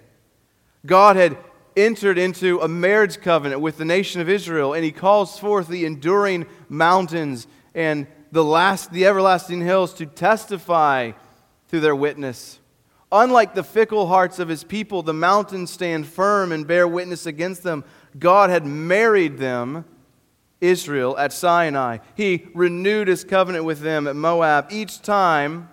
God 0.84 1.16
had 1.16 1.38
entered 1.78 2.18
into 2.18 2.60
a 2.60 2.68
marriage 2.68 3.22
covenant 3.22 3.62
with 3.62 3.78
the 3.78 3.86
nation 3.86 4.20
of 4.20 4.28
Israel, 4.28 4.74
and 4.74 4.84
he 4.84 4.92
calls 4.92 5.38
forth 5.38 5.68
the 5.68 5.86
enduring 5.86 6.44
mountains 6.68 7.46
and 7.74 8.06
the, 8.32 8.44
last, 8.44 8.92
the 8.92 9.06
everlasting 9.06 9.62
hills 9.62 9.94
to 9.94 10.04
testify 10.04 11.12
through 11.70 11.80
their 11.80 11.94
witness. 11.94 12.58
Unlike 13.12 13.54
the 13.54 13.62
fickle 13.62 14.08
hearts 14.08 14.40
of 14.40 14.48
his 14.48 14.64
people, 14.64 15.04
the 15.04 15.14
mountains 15.14 15.70
stand 15.70 16.06
firm 16.06 16.50
and 16.50 16.66
bear 16.66 16.86
witness 16.86 17.26
against 17.26 17.62
them. 17.62 17.84
God 18.18 18.50
had 18.50 18.66
married 18.66 19.38
them, 19.38 19.84
Israel, 20.60 21.16
at 21.16 21.32
Sinai. 21.32 21.98
He 22.16 22.48
renewed 22.54 23.06
his 23.06 23.22
covenant 23.22 23.64
with 23.64 23.80
them 23.80 24.08
at 24.08 24.16
Moab, 24.16 24.66
each 24.70 25.00
time 25.00 25.68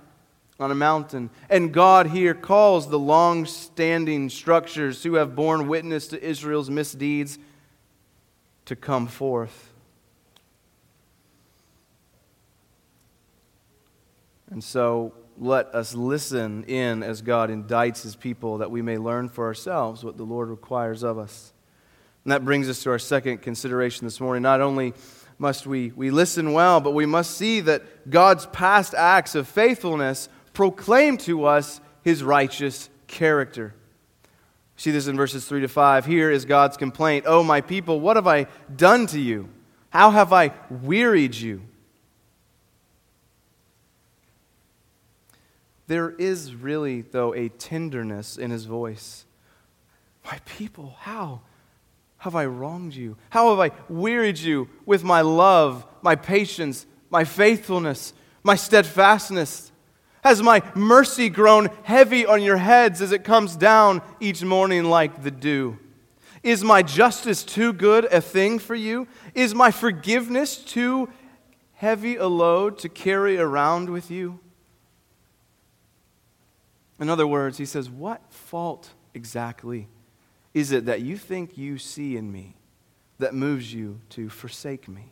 on 0.59 0.69
a 0.69 0.75
mountain. 0.75 1.31
And 1.49 1.73
God 1.73 2.07
here 2.07 2.35
calls 2.35 2.89
the 2.89 2.99
long 2.99 3.47
standing 3.47 4.29
structures 4.29 5.01
who 5.01 5.15
have 5.15 5.35
borne 5.35 5.67
witness 5.67 6.07
to 6.09 6.23
Israel's 6.23 6.69
misdeeds 6.69 7.39
to 8.65 8.75
come 8.75 9.07
forth. 9.07 9.71
And 14.51 14.63
so 14.63 15.13
let 15.39 15.73
us 15.75 15.93
listen 15.93 16.63
in 16.63 17.03
as 17.03 17.21
God 17.21 17.49
indicts 17.49 18.01
his 18.01 18.15
people 18.15 18.59
that 18.59 18.71
we 18.71 18.81
may 18.81 18.97
learn 18.97 19.29
for 19.29 19.45
ourselves 19.45 20.03
what 20.03 20.17
the 20.17 20.23
Lord 20.23 20.49
requires 20.49 21.03
of 21.03 21.17
us. 21.17 21.53
And 22.23 22.31
that 22.31 22.43
brings 22.43 22.67
us 22.69 22.83
to 22.83 22.89
our 22.89 22.99
second 22.99 23.41
consideration 23.41 24.05
this 24.05 24.19
morning. 24.19 24.43
Not 24.43 24.61
only 24.61 24.93
must 25.37 25.67
we, 25.67 25.91
we 25.95 26.09
listen 26.09 26.53
well, 26.53 26.81
but 26.81 26.91
we 26.91 27.05
must 27.05 27.37
see 27.37 27.59
that 27.61 28.09
God's 28.09 28.47
past 28.47 28.93
acts 28.93 29.35
of 29.35 29.47
faithfulness 29.47 30.27
proclaim 30.53 31.17
to 31.17 31.45
us 31.45 31.79
his 32.03 32.23
righteous 32.23 32.89
character. 33.05 33.75
See 34.75 34.91
this 34.91 35.07
in 35.07 35.15
verses 35.15 35.47
3 35.47 35.61
to 35.61 35.67
5. 35.67 36.05
Here 36.05 36.31
is 36.31 36.45
God's 36.45 36.77
complaint 36.77 37.25
Oh, 37.27 37.43
my 37.43 37.61
people, 37.61 37.99
what 37.99 38.15
have 38.15 38.27
I 38.27 38.47
done 38.75 39.07
to 39.07 39.19
you? 39.19 39.49
How 39.89 40.11
have 40.11 40.33
I 40.33 40.53
wearied 40.69 41.35
you? 41.35 41.61
There 45.87 46.11
is 46.11 46.53
really, 46.53 47.01
though, 47.01 47.33
a 47.33 47.49
tenderness 47.49 48.37
in 48.37 48.51
his 48.51 48.65
voice. 48.65 49.25
My 50.25 50.39
people, 50.45 50.95
how 50.99 51.41
have 52.17 52.35
I 52.35 52.45
wronged 52.45 52.93
you? 52.93 53.15
How 53.29 53.55
have 53.55 53.59
I 53.59 53.75
wearied 53.91 54.37
you 54.37 54.67
with 54.85 55.03
my 55.03 55.21
love, 55.21 55.85
my 56.01 56.15
patience, 56.15 56.85
my 57.09 57.23
faithfulness, 57.23 58.13
my 58.43 58.55
steadfastness? 58.55 59.71
Has 60.23 60.41
my 60.41 60.61
mercy 60.75 61.29
grown 61.29 61.69
heavy 61.83 62.25
on 62.25 62.43
your 62.43 62.57
heads 62.57 63.01
as 63.01 63.13
it 63.13 63.23
comes 63.23 63.55
down 63.55 64.01
each 64.19 64.43
morning 64.43 64.85
like 64.85 65.23
the 65.23 65.31
dew? 65.31 65.79
Is 66.43 66.65
my 66.65 66.81
justice 66.81 67.43
too 67.43 67.71
good 67.71 68.05
a 68.05 68.19
thing 68.19 68.59
for 68.59 68.75
you? 68.75 69.07
Is 69.33 69.55
my 69.55 69.71
forgiveness 69.71 70.57
too 70.57 71.09
heavy 71.75 72.17
a 72.17 72.27
load 72.27 72.77
to 72.79 72.89
carry 72.89 73.37
around 73.37 73.89
with 73.89 74.11
you? 74.11 74.39
In 76.99 77.09
other 77.09 77.27
words, 77.27 77.57
he 77.57 77.65
says, 77.65 77.89
What 77.89 78.21
fault 78.31 78.89
exactly 79.13 79.87
is 80.53 80.71
it 80.71 80.85
that 80.85 81.01
you 81.01 81.17
think 81.17 81.57
you 81.57 81.77
see 81.77 82.17
in 82.17 82.31
me 82.31 82.55
that 83.19 83.33
moves 83.33 83.73
you 83.73 84.01
to 84.09 84.29
forsake 84.29 84.87
me? 84.87 85.11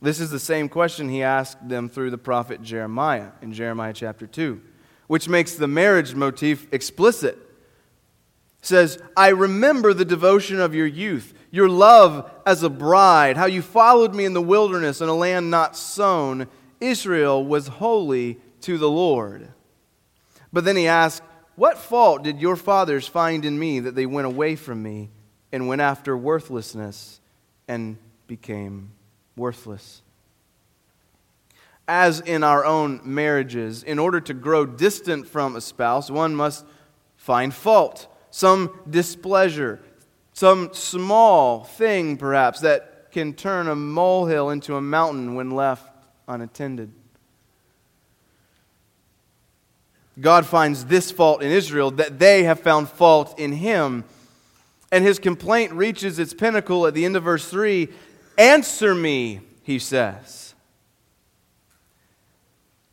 This 0.00 0.20
is 0.20 0.30
the 0.30 0.38
same 0.38 0.68
question 0.68 1.08
he 1.08 1.22
asked 1.22 1.66
them 1.66 1.88
through 1.88 2.10
the 2.10 2.18
prophet 2.18 2.62
Jeremiah 2.62 3.30
in 3.40 3.52
Jeremiah 3.52 3.92
chapter 3.94 4.26
2, 4.26 4.60
which 5.06 5.28
makes 5.28 5.54
the 5.54 5.68
marriage 5.68 6.14
motif 6.14 6.66
explicit. 6.72 7.36
It 8.60 8.66
says, 8.66 8.98
I 9.16 9.28
remember 9.28 9.94
the 9.94 10.04
devotion 10.04 10.60
of 10.60 10.74
your 10.74 10.86
youth, 10.86 11.32
your 11.50 11.68
love 11.68 12.30
as 12.44 12.62
a 12.62 12.70
bride, 12.70 13.36
how 13.36 13.46
you 13.46 13.62
followed 13.62 14.14
me 14.14 14.24
in 14.24 14.34
the 14.34 14.42
wilderness 14.42 15.00
in 15.00 15.08
a 15.08 15.14
land 15.14 15.50
not 15.50 15.76
sown. 15.76 16.48
Israel 16.80 17.44
was 17.44 17.68
holy 17.68 18.38
to 18.64 18.78
the 18.78 18.90
Lord. 18.90 19.48
But 20.52 20.64
then 20.64 20.76
he 20.76 20.86
asked, 20.86 21.22
What 21.56 21.78
fault 21.78 22.22
did 22.22 22.40
your 22.40 22.56
fathers 22.56 23.06
find 23.06 23.44
in 23.44 23.58
me 23.58 23.80
that 23.80 23.94
they 23.94 24.06
went 24.06 24.26
away 24.26 24.56
from 24.56 24.82
me 24.82 25.10
and 25.52 25.68
went 25.68 25.80
after 25.80 26.16
worthlessness 26.16 27.20
and 27.68 27.98
became 28.26 28.92
worthless? 29.36 30.02
As 31.86 32.20
in 32.20 32.42
our 32.42 32.64
own 32.64 33.00
marriages, 33.04 33.82
in 33.82 33.98
order 33.98 34.20
to 34.22 34.32
grow 34.32 34.64
distant 34.64 35.26
from 35.26 35.54
a 35.54 35.60
spouse, 35.60 36.10
one 36.10 36.34
must 36.34 36.64
find 37.16 37.52
fault, 37.52 38.06
some 38.30 38.78
displeasure, 38.88 39.82
some 40.32 40.70
small 40.72 41.64
thing 41.64 42.16
perhaps 42.16 42.60
that 42.60 43.12
can 43.12 43.34
turn 43.34 43.68
a 43.68 43.76
molehill 43.76 44.50
into 44.50 44.76
a 44.76 44.80
mountain 44.80 45.34
when 45.34 45.50
left 45.50 45.92
unattended. 46.26 46.90
God 50.20 50.46
finds 50.46 50.84
this 50.86 51.10
fault 51.10 51.42
in 51.42 51.50
Israel, 51.50 51.90
that 51.92 52.18
they 52.18 52.44
have 52.44 52.60
found 52.60 52.88
fault 52.88 53.38
in 53.38 53.52
him. 53.52 54.04
And 54.92 55.04
his 55.04 55.18
complaint 55.18 55.72
reaches 55.72 56.18
its 56.18 56.32
pinnacle 56.32 56.86
at 56.86 56.94
the 56.94 57.04
end 57.04 57.16
of 57.16 57.24
verse 57.24 57.48
3 57.48 57.88
Answer 58.38 58.94
me, 58.94 59.40
he 59.62 59.78
says. 59.78 60.54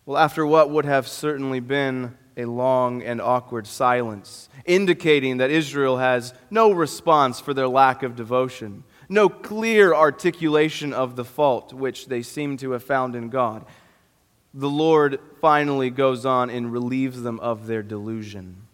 Well, 0.05 0.17
after 0.17 0.45
what 0.45 0.69
would 0.69 0.85
have 0.85 1.07
certainly 1.07 1.59
been 1.59 2.17
a 2.37 2.45
long 2.45 3.03
and 3.03 3.21
awkward 3.21 3.67
silence, 3.67 4.49
indicating 4.65 5.37
that 5.37 5.51
Israel 5.51 5.97
has 5.97 6.33
no 6.49 6.71
response 6.71 7.39
for 7.39 7.53
their 7.53 7.67
lack 7.67 8.03
of 8.03 8.15
devotion, 8.15 8.83
no 9.09 9.29
clear 9.29 9.93
articulation 9.93 10.93
of 10.93 11.15
the 11.15 11.25
fault 11.25 11.73
which 11.73 12.07
they 12.07 12.21
seem 12.21 12.57
to 12.57 12.71
have 12.71 12.83
found 12.83 13.15
in 13.15 13.29
God, 13.29 13.65
the 14.53 14.69
Lord 14.69 15.19
finally 15.39 15.89
goes 15.89 16.25
on 16.25 16.49
and 16.49 16.71
relieves 16.71 17.21
them 17.21 17.39
of 17.39 17.67
their 17.67 17.83
delusion. 17.83 18.67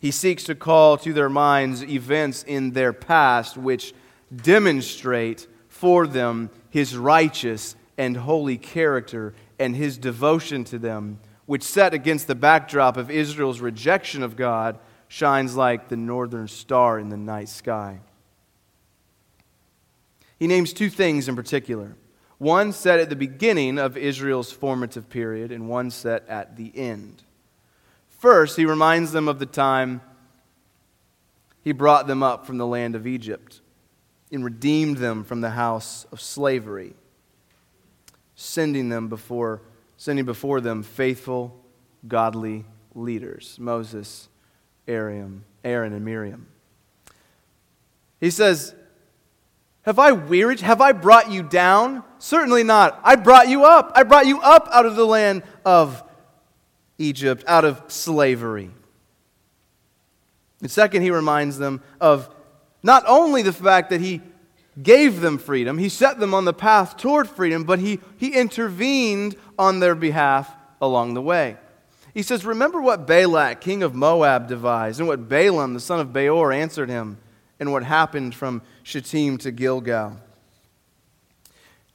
He 0.00 0.10
seeks 0.10 0.44
to 0.44 0.54
call 0.54 0.96
to 0.98 1.12
their 1.12 1.28
minds 1.28 1.84
events 1.84 2.42
in 2.42 2.72
their 2.72 2.92
past 2.92 3.56
which 3.56 3.92
demonstrate 4.34 5.46
for 5.68 6.06
them 6.06 6.50
his 6.70 6.96
righteous 6.96 7.76
and 7.98 8.16
holy 8.16 8.56
character 8.56 9.34
and 9.58 9.76
his 9.76 9.98
devotion 9.98 10.64
to 10.64 10.78
them, 10.78 11.20
which, 11.44 11.62
set 11.62 11.92
against 11.92 12.26
the 12.26 12.34
backdrop 12.34 12.96
of 12.96 13.10
Israel's 13.10 13.60
rejection 13.60 14.22
of 14.22 14.36
God, 14.36 14.78
shines 15.08 15.54
like 15.54 15.88
the 15.88 15.96
northern 15.96 16.48
star 16.48 16.98
in 16.98 17.10
the 17.10 17.16
night 17.16 17.48
sky. 17.48 18.00
He 20.38 20.46
names 20.46 20.72
two 20.72 20.88
things 20.88 21.28
in 21.28 21.36
particular 21.36 21.96
one 22.40 22.72
set 22.72 22.98
at 22.98 23.10
the 23.10 23.16
beginning 23.16 23.78
of 23.78 23.98
Israel's 23.98 24.50
formative 24.50 25.10
period, 25.10 25.52
and 25.52 25.68
one 25.68 25.90
set 25.90 26.26
at 26.26 26.56
the 26.56 26.72
end. 26.74 27.22
First, 28.08 28.56
he 28.56 28.64
reminds 28.64 29.12
them 29.12 29.28
of 29.28 29.38
the 29.38 29.44
time 29.44 30.00
he 31.62 31.72
brought 31.72 32.06
them 32.06 32.22
up 32.22 32.46
from 32.46 32.56
the 32.56 32.66
land 32.66 32.94
of 32.94 33.06
Egypt 33.06 33.60
and 34.32 34.42
redeemed 34.42 34.96
them 34.96 35.22
from 35.22 35.42
the 35.42 35.50
house 35.50 36.06
of 36.12 36.18
slavery, 36.18 36.94
sending 38.36 38.88
them 38.88 39.08
before, 39.08 39.60
sending 39.98 40.24
before 40.24 40.62
them 40.62 40.82
faithful, 40.82 41.62
godly 42.08 42.64
leaders 42.94 43.58
Moses, 43.60 44.30
Aaron, 44.88 45.44
Aaron 45.62 45.92
and 45.92 46.06
Miriam. 46.06 46.46
He 48.18 48.30
says, 48.30 48.74
Have 49.82 49.98
I 49.98 50.12
wearied? 50.12 50.60
Have 50.60 50.80
I 50.80 50.92
brought 50.92 51.30
you 51.30 51.42
down? 51.42 52.04
Certainly 52.18 52.64
not. 52.64 53.00
I 53.02 53.16
brought 53.16 53.48
you 53.48 53.64
up. 53.64 53.92
I 53.94 54.02
brought 54.02 54.26
you 54.26 54.40
up 54.40 54.68
out 54.70 54.86
of 54.86 54.94
the 54.94 55.06
land 55.06 55.42
of 55.64 56.02
Egypt, 56.98 57.44
out 57.46 57.64
of 57.64 57.82
slavery. 57.88 58.70
And 60.60 60.70
second, 60.70 61.02
he 61.02 61.10
reminds 61.10 61.56
them 61.58 61.82
of 62.00 62.28
not 62.82 63.04
only 63.06 63.42
the 63.42 63.52
fact 63.52 63.90
that 63.90 64.00
he 64.00 64.20
gave 64.80 65.20
them 65.20 65.38
freedom, 65.38 65.78
he 65.78 65.88
set 65.88 66.20
them 66.20 66.34
on 66.34 66.44
the 66.44 66.52
path 66.52 66.96
toward 66.96 67.28
freedom, 67.28 67.64
but 67.64 67.78
he, 67.78 68.00
he 68.18 68.34
intervened 68.34 69.36
on 69.58 69.80
their 69.80 69.94
behalf 69.94 70.54
along 70.80 71.14
the 71.14 71.22
way. 71.22 71.56
He 72.12 72.22
says, 72.22 72.44
Remember 72.44 72.80
what 72.80 73.06
Balak, 73.06 73.60
king 73.60 73.82
of 73.82 73.94
Moab, 73.94 74.48
devised, 74.48 75.00
and 75.00 75.08
what 75.08 75.28
Balaam, 75.28 75.74
the 75.74 75.80
son 75.80 76.00
of 76.00 76.12
Beor, 76.12 76.52
answered 76.52 76.88
him, 76.88 77.18
and 77.60 77.70
what 77.70 77.84
happened 77.84 78.34
from 78.34 78.62
Shittim 78.82 79.36
to 79.38 79.52
Gilgal. 79.52 80.16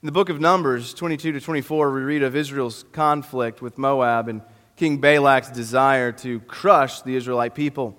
In 0.01 0.05
the 0.05 0.11
book 0.11 0.29
of 0.29 0.39
Numbers 0.39 0.93
22 0.93 1.31
to 1.31 1.41
24, 1.41 1.91
we 1.91 2.01
read 2.01 2.21
of 2.21 2.35
Israel's 2.35 2.85
conflict 2.91 3.63
with 3.63 3.79
Moab 3.79 4.27
and 4.27 4.43
King 4.75 4.99
Balak's 4.99 5.49
desire 5.49 6.11
to 6.11 6.39
crush 6.41 7.01
the 7.01 7.15
Israelite 7.15 7.55
people. 7.55 7.97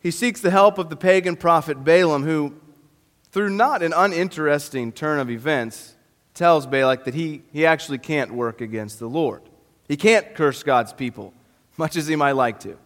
He 0.00 0.10
seeks 0.10 0.40
the 0.40 0.50
help 0.50 0.78
of 0.78 0.90
the 0.90 0.96
pagan 0.96 1.36
prophet 1.36 1.84
Balaam, 1.84 2.24
who, 2.24 2.54
through 3.30 3.50
not 3.50 3.82
an 3.82 3.92
uninteresting 3.94 4.90
turn 4.90 5.20
of 5.20 5.30
events, 5.30 5.94
tells 6.34 6.66
Balak 6.66 7.04
that 7.04 7.14
he, 7.14 7.42
he 7.52 7.64
actually 7.64 7.98
can't 7.98 8.32
work 8.32 8.60
against 8.60 8.98
the 8.98 9.08
Lord. 9.08 9.42
He 9.86 9.96
can't 9.96 10.34
curse 10.34 10.62
God's 10.64 10.92
people, 10.92 11.34
much 11.76 11.96
as 11.96 12.08
he 12.08 12.16
might 12.16 12.32
like 12.32 12.58
to. 12.60 12.76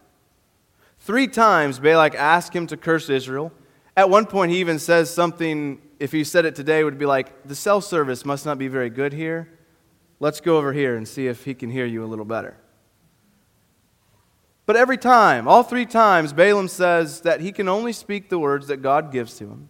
Three 1.05 1.27
times 1.27 1.77
Balak 1.77 2.15
asked 2.15 2.55
him 2.55 2.65
to 2.65 2.75
curse 2.75 3.11
Israel. 3.11 3.51
At 3.95 4.09
one 4.09 4.25
point, 4.25 4.51
he 4.51 4.57
even 4.57 4.79
says 4.79 5.13
something, 5.13 5.79
if 5.99 6.11
he 6.11 6.23
said 6.23 6.45
it 6.45 6.55
today, 6.55 6.83
would 6.83 6.97
be 6.97 7.05
like, 7.05 7.43
The 7.47 7.53
cell 7.53 7.79
service 7.79 8.25
must 8.25 8.43
not 8.43 8.57
be 8.57 8.67
very 8.67 8.89
good 8.89 9.13
here. 9.13 9.47
Let's 10.19 10.41
go 10.41 10.57
over 10.57 10.73
here 10.73 10.97
and 10.97 11.07
see 11.07 11.27
if 11.27 11.45
he 11.45 11.53
can 11.53 11.69
hear 11.69 11.85
you 11.85 12.03
a 12.03 12.07
little 12.07 12.25
better. 12.25 12.57
But 14.65 14.77
every 14.77 14.97
time, 14.97 15.47
all 15.47 15.61
three 15.61 15.85
times, 15.85 16.33
Balaam 16.33 16.67
says 16.67 17.21
that 17.21 17.39
he 17.39 17.51
can 17.51 17.69
only 17.69 17.93
speak 17.93 18.29
the 18.29 18.39
words 18.39 18.65
that 18.65 18.77
God 18.77 19.11
gives 19.11 19.37
to 19.37 19.45
him. 19.45 19.69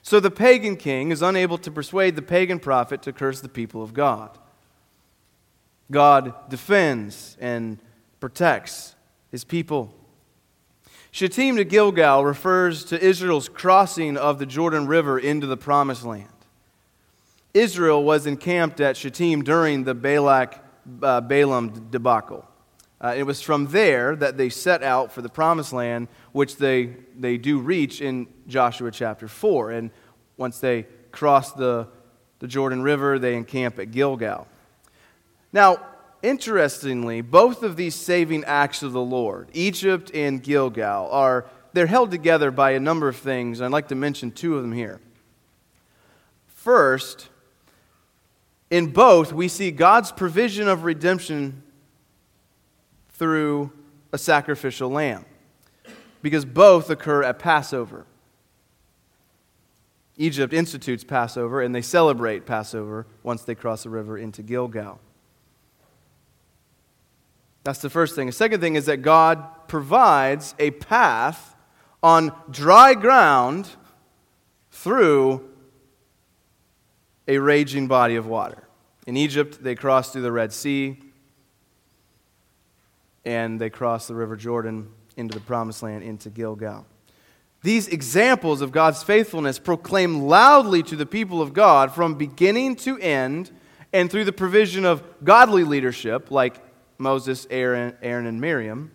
So 0.00 0.18
the 0.18 0.30
pagan 0.30 0.76
king 0.76 1.12
is 1.12 1.20
unable 1.20 1.58
to 1.58 1.70
persuade 1.70 2.16
the 2.16 2.22
pagan 2.22 2.58
prophet 2.58 3.02
to 3.02 3.12
curse 3.12 3.42
the 3.42 3.50
people 3.50 3.82
of 3.82 3.92
God. 3.92 4.38
God 5.90 6.48
defends 6.48 7.36
and 7.38 7.82
protects 8.18 8.94
his 9.30 9.44
people. 9.44 9.94
Shittim 11.12 11.56
to 11.56 11.64
Gilgal 11.64 12.24
refers 12.24 12.84
to 12.86 13.00
Israel's 13.02 13.48
crossing 13.48 14.16
of 14.16 14.38
the 14.38 14.46
Jordan 14.46 14.86
River 14.86 15.18
into 15.18 15.46
the 15.46 15.56
Promised 15.56 16.04
Land. 16.04 16.28
Israel 17.52 18.04
was 18.04 18.26
encamped 18.26 18.80
at 18.80 18.96
Shittim 18.96 19.42
during 19.42 19.82
the 19.82 19.94
Balak 19.94 20.64
uh, 21.02 21.20
Balaam 21.20 21.88
debacle. 21.90 22.46
Uh, 23.02 23.14
it 23.16 23.22
was 23.22 23.40
from 23.40 23.66
there 23.68 24.14
that 24.14 24.36
they 24.36 24.48
set 24.48 24.82
out 24.82 25.10
for 25.10 25.22
the 25.22 25.28
promised 25.28 25.72
land, 25.72 26.06
which 26.32 26.56
they, 26.56 26.94
they 27.18 27.38
do 27.38 27.58
reach 27.58 28.02
in 28.02 28.26
Joshua 28.46 28.90
chapter 28.90 29.26
4. 29.26 29.70
And 29.70 29.90
once 30.36 30.60
they 30.60 30.86
cross 31.10 31.52
the, 31.52 31.88
the 32.40 32.46
Jordan 32.46 32.82
River, 32.82 33.18
they 33.18 33.36
encamp 33.36 33.78
at 33.78 33.90
Gilgal. 33.90 34.46
Now, 35.52 35.80
interestingly, 36.22 37.20
both 37.20 37.62
of 37.62 37.76
these 37.76 37.94
saving 37.94 38.44
acts 38.44 38.82
of 38.82 38.92
the 38.92 39.00
Lord, 39.00 39.48
Egypt 39.52 40.10
and 40.14 40.42
Gilgal, 40.42 41.10
are 41.10 41.46
they're 41.72 41.86
held 41.86 42.10
together 42.10 42.50
by 42.50 42.72
a 42.72 42.80
number 42.80 43.08
of 43.08 43.16
things. 43.16 43.60
I'd 43.60 43.70
like 43.70 43.88
to 43.88 43.94
mention 43.94 44.30
two 44.32 44.56
of 44.56 44.62
them 44.62 44.72
here. 44.72 45.00
First, 46.48 47.28
in 48.70 48.92
both, 48.92 49.32
we 49.32 49.48
see 49.48 49.70
God's 49.70 50.12
provision 50.12 50.68
of 50.68 50.84
redemption 50.84 51.62
through 53.10 53.72
a 54.12 54.18
sacrificial 54.18 54.90
lamb 54.90 55.24
because 56.22 56.44
both 56.44 56.90
occur 56.90 57.22
at 57.22 57.38
Passover. 57.38 58.06
Egypt 60.16 60.52
institutes 60.52 61.02
Passover 61.02 61.62
and 61.62 61.74
they 61.74 61.82
celebrate 61.82 62.46
Passover 62.46 63.06
once 63.22 63.42
they 63.42 63.54
cross 63.54 63.84
the 63.84 63.90
river 63.90 64.18
into 64.18 64.42
Gilgal. 64.42 65.00
That's 67.62 67.80
the 67.80 67.90
first 67.90 68.14
thing. 68.14 68.26
The 68.26 68.32
second 68.32 68.60
thing 68.60 68.74
is 68.74 68.86
that 68.86 68.98
God 68.98 69.68
provides 69.68 70.54
a 70.58 70.70
path 70.70 71.54
on 72.02 72.32
dry 72.50 72.94
ground 72.94 73.68
through 74.70 75.48
a 77.28 77.38
raging 77.38 77.86
body 77.86 78.16
of 78.16 78.26
water. 78.26 78.66
In 79.06 79.16
Egypt, 79.16 79.62
they 79.62 79.74
crossed 79.74 80.12
through 80.12 80.22
the 80.22 80.32
Red 80.32 80.52
Sea 80.52 80.98
and 83.24 83.60
they 83.60 83.70
crossed 83.70 84.08
the 84.08 84.14
River 84.14 84.36
Jordan 84.36 84.88
into 85.16 85.34
the 85.34 85.44
promised 85.44 85.82
land, 85.82 86.02
into 86.02 86.30
Gilgal. 86.30 86.86
These 87.62 87.88
examples 87.88 88.62
of 88.62 88.72
God's 88.72 89.02
faithfulness 89.02 89.58
proclaim 89.58 90.22
loudly 90.22 90.82
to 90.84 90.96
the 90.96 91.04
people 91.04 91.42
of 91.42 91.52
God 91.52 91.92
from 91.92 92.14
beginning 92.14 92.76
to 92.76 92.98
end, 92.98 93.50
and 93.92 94.10
through 94.10 94.24
the 94.24 94.32
provision 94.32 94.84
of 94.86 95.02
godly 95.22 95.64
leadership, 95.64 96.30
like 96.30 96.62
Moses, 97.00 97.46
Aaron, 97.50 97.96
Aaron 98.02 98.26
and 98.26 98.40
Miriam, 98.40 98.92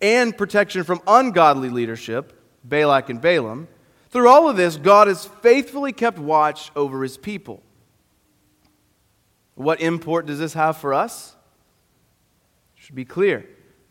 and 0.00 0.36
protection 0.36 0.84
from 0.84 1.00
ungodly 1.06 1.70
leadership, 1.70 2.32
Balak 2.64 3.08
and 3.08 3.20
Balaam. 3.20 3.68
Through 4.10 4.28
all 4.28 4.48
of 4.48 4.56
this, 4.56 4.76
God 4.76 5.08
has 5.08 5.24
faithfully 5.24 5.92
kept 5.92 6.18
watch 6.18 6.70
over 6.76 7.02
his 7.02 7.16
people. 7.16 7.62
What 9.54 9.80
import 9.80 10.26
does 10.26 10.38
this 10.38 10.54
have 10.54 10.76
for 10.76 10.94
us? 10.94 11.34
It 12.76 12.82
should 12.84 12.94
be 12.94 13.04
clear. 13.04 13.48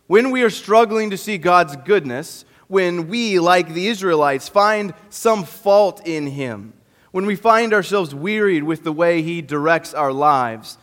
When 0.08 0.32
we 0.32 0.44
are 0.44 0.50
struggling 0.50 1.10
to 1.10 1.18
see 1.18 1.38
God's 1.38 1.76
goodness, 1.76 2.46
when 2.68 3.08
we, 3.10 3.40
like 3.40 3.74
the 3.74 3.88
Israelites, 3.88 4.48
find 4.48 4.94
some 5.10 5.44
fault 5.44 6.06
in 6.06 6.28
Him, 6.28 6.74
when 7.12 7.26
we 7.26 7.36
find 7.36 7.74
ourselves 7.74 8.16
wearied 8.16 8.64
with 8.64 8.84
the 8.84 8.92
way 8.94 9.22
He 9.22 9.42
directs 9.42 9.94
our 9.94 10.14
lives, 10.14 10.78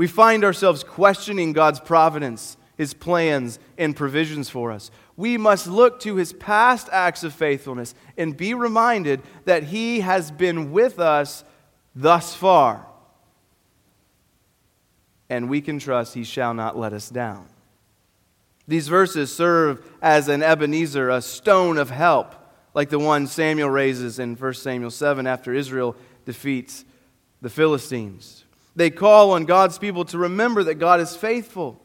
we 0.00 0.06
find 0.06 0.44
ourselves 0.44 0.82
questioning 0.82 1.52
God's 1.52 1.78
providence, 1.78 2.56
His 2.78 2.94
plans, 2.94 3.58
and 3.76 3.94
provisions 3.94 4.48
for 4.48 4.72
us. 4.72 4.90
We 5.14 5.36
must 5.36 5.66
look 5.66 6.00
to 6.00 6.16
His 6.16 6.32
past 6.32 6.88
acts 6.90 7.22
of 7.22 7.34
faithfulness 7.34 7.94
and 8.16 8.34
be 8.34 8.54
reminded 8.54 9.20
that 9.44 9.64
He 9.64 10.00
has 10.00 10.30
been 10.30 10.72
with 10.72 10.98
us 10.98 11.44
thus 11.94 12.34
far. 12.34 12.86
And 15.28 15.50
we 15.50 15.60
can 15.60 15.78
trust 15.78 16.14
He 16.14 16.24
shall 16.24 16.54
not 16.54 16.78
let 16.78 16.94
us 16.94 17.10
down. 17.10 17.46
These 18.66 18.88
verses 18.88 19.30
serve 19.30 19.84
as 20.00 20.28
an 20.28 20.42
Ebenezer, 20.42 21.10
a 21.10 21.20
stone 21.20 21.76
of 21.76 21.90
help, 21.90 22.34
like 22.72 22.88
the 22.88 22.98
one 22.98 23.26
Samuel 23.26 23.68
raises 23.68 24.18
in 24.18 24.34
1 24.34 24.54
Samuel 24.54 24.92
7 24.92 25.26
after 25.26 25.52
Israel 25.52 25.94
defeats 26.24 26.86
the 27.42 27.50
Philistines. 27.50 28.46
They 28.76 28.90
call 28.90 29.32
on 29.32 29.44
God's 29.44 29.78
people 29.78 30.04
to 30.06 30.18
remember 30.18 30.64
that 30.64 30.74
God 30.74 31.00
is 31.00 31.16
faithful. 31.16 31.80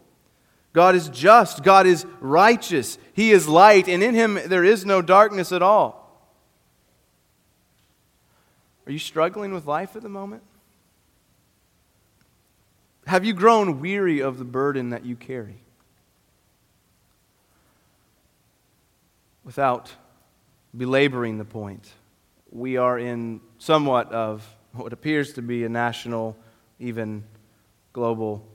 God 0.73 0.95
is 0.95 1.09
just. 1.09 1.63
God 1.63 1.87
is 1.87 2.05
righteous. 2.19 2.97
He 3.13 3.31
is 3.31 3.47
light, 3.47 3.87
and 3.87 4.03
in 4.03 4.13
him 4.13 4.39
there 4.45 4.63
is 4.63 4.85
no 4.85 5.01
darkness 5.01 5.51
at 5.51 5.61
all. 5.61 6.05
Are 8.85 8.91
you 8.91 8.99
struggling 8.99 9.53
with 9.53 9.65
life 9.65 9.95
at 9.95 10.03
the 10.03 10.09
moment? 10.09 10.43
Have 13.07 13.23
you 13.23 13.33
grown 13.33 13.79
weary 13.79 14.21
of 14.21 14.37
the 14.37 14.45
burden 14.45 14.89
that 14.89 15.05
you 15.05 15.15
carry? 15.15 15.61
Without 19.43 19.93
belaboring 20.75 21.37
the 21.37 21.45
point, 21.45 21.87
we 22.51 22.77
are 22.77 22.97
in 22.97 23.41
somewhat 23.59 24.11
of 24.11 24.47
what 24.73 24.91
appears 24.91 25.33
to 25.33 25.41
be 25.41 25.63
a 25.63 25.69
national, 25.69 26.35
even 26.79 27.23
global 27.93 28.45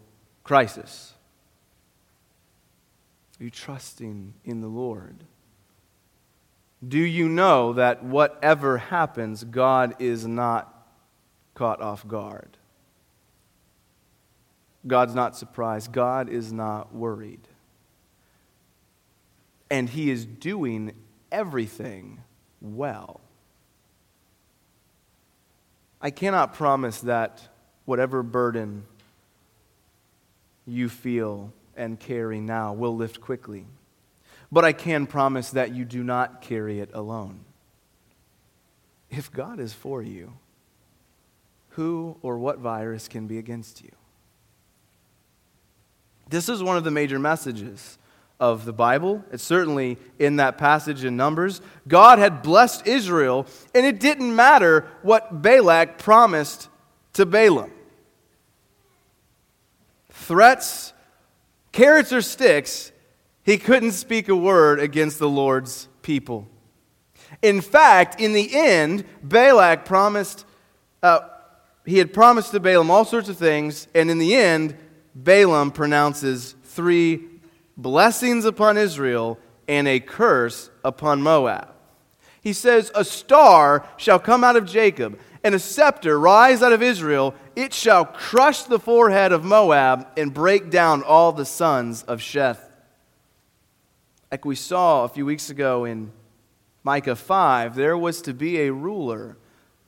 crisis. 0.44 1.14
Are 3.38 3.44
you 3.44 3.50
trusting 3.50 4.34
in 4.44 4.60
the 4.60 4.68
Lord? 4.68 5.24
Do 6.86 6.98
you 6.98 7.28
know 7.28 7.74
that 7.74 8.02
whatever 8.02 8.78
happens, 8.78 9.44
God 9.44 9.96
is 9.98 10.26
not 10.26 10.86
caught 11.54 11.80
off 11.80 12.06
guard? 12.06 12.56
God's 14.86 15.14
not 15.14 15.36
surprised. 15.36 15.92
God 15.92 16.28
is 16.28 16.52
not 16.52 16.94
worried. 16.94 17.40
And 19.70 19.88
He 19.88 20.10
is 20.10 20.24
doing 20.24 20.92
everything 21.30 22.20
well. 22.60 23.20
I 26.00 26.10
cannot 26.10 26.54
promise 26.54 27.00
that 27.02 27.48
whatever 27.90 28.22
burden 28.22 28.84
you 30.64 30.88
feel 30.88 31.52
and 31.76 31.98
carry 31.98 32.38
now 32.38 32.72
will 32.72 32.94
lift 32.94 33.20
quickly. 33.20 33.66
But 34.52 34.64
I 34.64 34.72
can 34.72 35.08
promise 35.08 35.50
that 35.50 35.74
you 35.74 35.84
do 35.84 36.04
not 36.04 36.40
carry 36.40 36.78
it 36.78 36.90
alone. 36.94 37.40
If 39.10 39.32
God 39.32 39.58
is 39.58 39.72
for 39.72 40.04
you, 40.04 40.34
who 41.70 42.16
or 42.22 42.38
what 42.38 42.58
virus 42.58 43.08
can 43.08 43.26
be 43.26 43.38
against 43.38 43.82
you? 43.82 43.90
This 46.28 46.48
is 46.48 46.62
one 46.62 46.76
of 46.76 46.84
the 46.84 46.92
major 46.92 47.18
messages 47.18 47.98
of 48.38 48.66
the 48.66 48.72
Bible. 48.72 49.24
It's 49.32 49.42
certainly 49.42 49.98
in 50.20 50.36
that 50.36 50.58
passage 50.58 51.02
in 51.02 51.16
Numbers. 51.16 51.60
God 51.88 52.20
had 52.20 52.40
blessed 52.40 52.86
Israel, 52.86 53.48
and 53.74 53.84
it 53.84 53.98
didn't 53.98 54.36
matter 54.36 54.86
what 55.02 55.42
Balak 55.42 55.98
promised 55.98 56.68
to 57.14 57.26
Balaam. 57.26 57.72
Threats, 60.20 60.92
carrots 61.72 62.12
or 62.12 62.20
sticks, 62.20 62.92
he 63.42 63.56
couldn't 63.56 63.92
speak 63.92 64.28
a 64.28 64.36
word 64.36 64.78
against 64.78 65.18
the 65.18 65.28
Lord's 65.28 65.88
people. 66.02 66.46
In 67.42 67.60
fact, 67.60 68.20
in 68.20 68.32
the 68.32 68.54
end, 68.54 69.04
Balak 69.22 69.84
promised, 69.84 70.44
uh, 71.02 71.20
he 71.86 71.98
had 71.98 72.12
promised 72.12 72.52
to 72.52 72.60
Balaam 72.60 72.90
all 72.90 73.04
sorts 73.04 73.28
of 73.28 73.38
things, 73.38 73.88
and 73.94 74.10
in 74.10 74.18
the 74.18 74.36
end, 74.36 74.76
Balaam 75.14 75.70
pronounces 75.70 76.54
three 76.64 77.20
blessings 77.76 78.44
upon 78.44 78.76
Israel 78.76 79.38
and 79.66 79.88
a 79.88 80.00
curse 80.00 80.70
upon 80.84 81.22
Moab. 81.22 81.74
He 82.42 82.52
says, 82.52 82.92
A 82.94 83.04
star 83.04 83.86
shall 83.96 84.18
come 84.18 84.44
out 84.44 84.56
of 84.56 84.66
Jacob, 84.66 85.18
and 85.42 85.54
a 85.54 85.58
scepter 85.58 86.18
rise 86.18 86.62
out 86.62 86.72
of 86.72 86.82
Israel. 86.82 87.34
It 87.56 87.72
shall 87.72 88.04
crush 88.04 88.62
the 88.64 88.78
forehead 88.78 89.32
of 89.32 89.44
Moab 89.44 90.08
and 90.16 90.34
break 90.34 90.70
down 90.70 91.02
all 91.02 91.32
the 91.32 91.44
sons 91.44 92.02
of 92.04 92.20
Sheth. 92.20 92.60
Like 94.30 94.44
we 94.44 94.54
saw 94.54 95.04
a 95.04 95.08
few 95.08 95.26
weeks 95.26 95.50
ago 95.50 95.84
in 95.84 96.12
Micah 96.84 97.16
5, 97.16 97.74
there 97.74 97.96
was 97.96 98.22
to 98.22 98.32
be 98.32 98.60
a 98.60 98.72
ruler 98.72 99.36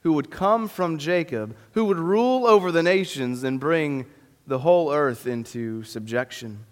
who 0.01 0.15
would 0.15 0.31
come 0.31 0.69
from 0.69 0.99
Jacob, 0.99 1.57
who 1.73 1.85
would 1.85 1.99
rule 1.99 2.47
over 2.47 2.73
the 2.73 2.83
nations 2.83 3.45
and 3.45 3.61
bring 3.61 4.07
the 4.47 4.59
whole 4.59 4.93
earth 4.93 5.27
into 5.27 5.85
subjection. 5.85 6.67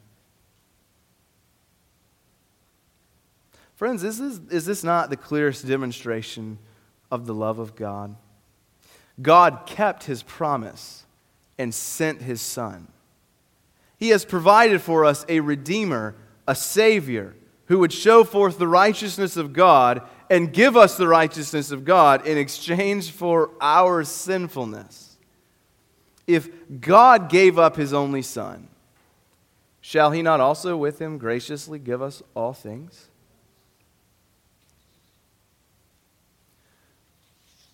Friends, 3.76 4.04
is 4.04 4.18
this, 4.18 4.40
is 4.50 4.66
this 4.66 4.84
not 4.84 5.08
the 5.08 5.16
clearest 5.16 5.66
demonstration 5.66 6.58
of 7.10 7.26
the 7.26 7.34
love 7.34 7.58
of 7.58 7.76
God? 7.76 8.16
God 9.20 9.62
kept 9.66 10.04
his 10.04 10.22
promise 10.22 11.04
and 11.58 11.74
sent 11.74 12.22
his 12.22 12.40
Son. 12.40 12.88
He 13.98 14.10
has 14.10 14.24
provided 14.24 14.80
for 14.80 15.04
us 15.04 15.26
a 15.28 15.40
Redeemer, 15.40 16.14
a 16.48 16.54
Savior, 16.54 17.36
who 17.66 17.78
would 17.80 17.92
show 17.92 18.24
forth 18.24 18.58
the 18.58 18.66
righteousness 18.66 19.36
of 19.36 19.52
God 19.52 20.02
and 20.30 20.52
give 20.52 20.76
us 20.76 20.96
the 20.96 21.06
righteousness 21.06 21.70
of 21.70 21.84
God 21.84 22.26
in 22.26 22.38
exchange 22.38 23.10
for 23.10 23.50
our 23.60 24.04
sinfulness. 24.04 25.18
If 26.26 26.48
God 26.80 27.28
gave 27.28 27.58
up 27.58 27.76
his 27.76 27.92
only 27.92 28.22
Son, 28.22 28.68
shall 29.80 30.12
he 30.12 30.22
not 30.22 30.40
also 30.40 30.76
with 30.76 31.00
him 31.00 31.18
graciously 31.18 31.78
give 31.78 32.00
us 32.00 32.22
all 32.34 32.52
things? 32.52 33.09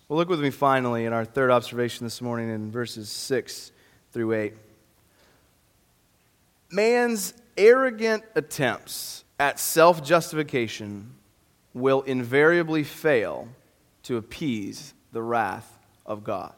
Well, 0.07 0.17
look 0.17 0.29
with 0.29 0.39
me 0.39 0.51
finally 0.51 1.05
in 1.05 1.13
our 1.13 1.25
third 1.25 1.51
observation 1.51 2.05
this 2.05 2.21
morning 2.21 2.49
in 2.49 2.71
verses 2.71 3.09
6 3.09 3.71
through 4.11 4.33
8. 4.33 4.53
Man's 6.71 7.33
arrogant 7.57 8.23
attempts 8.35 9.23
at 9.39 9.59
self 9.59 10.03
justification 10.03 11.13
will 11.73 12.01
invariably 12.03 12.83
fail 12.83 13.49
to 14.03 14.17
appease 14.17 14.93
the 15.11 15.21
wrath 15.21 15.77
of 16.05 16.23
God. 16.23 16.53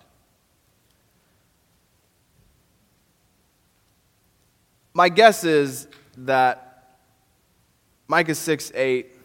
my 4.99 5.07
guess 5.07 5.45
is 5.45 5.87
that 6.17 6.97
Micah 8.09 8.35
6 8.35 8.71
8 8.75 9.15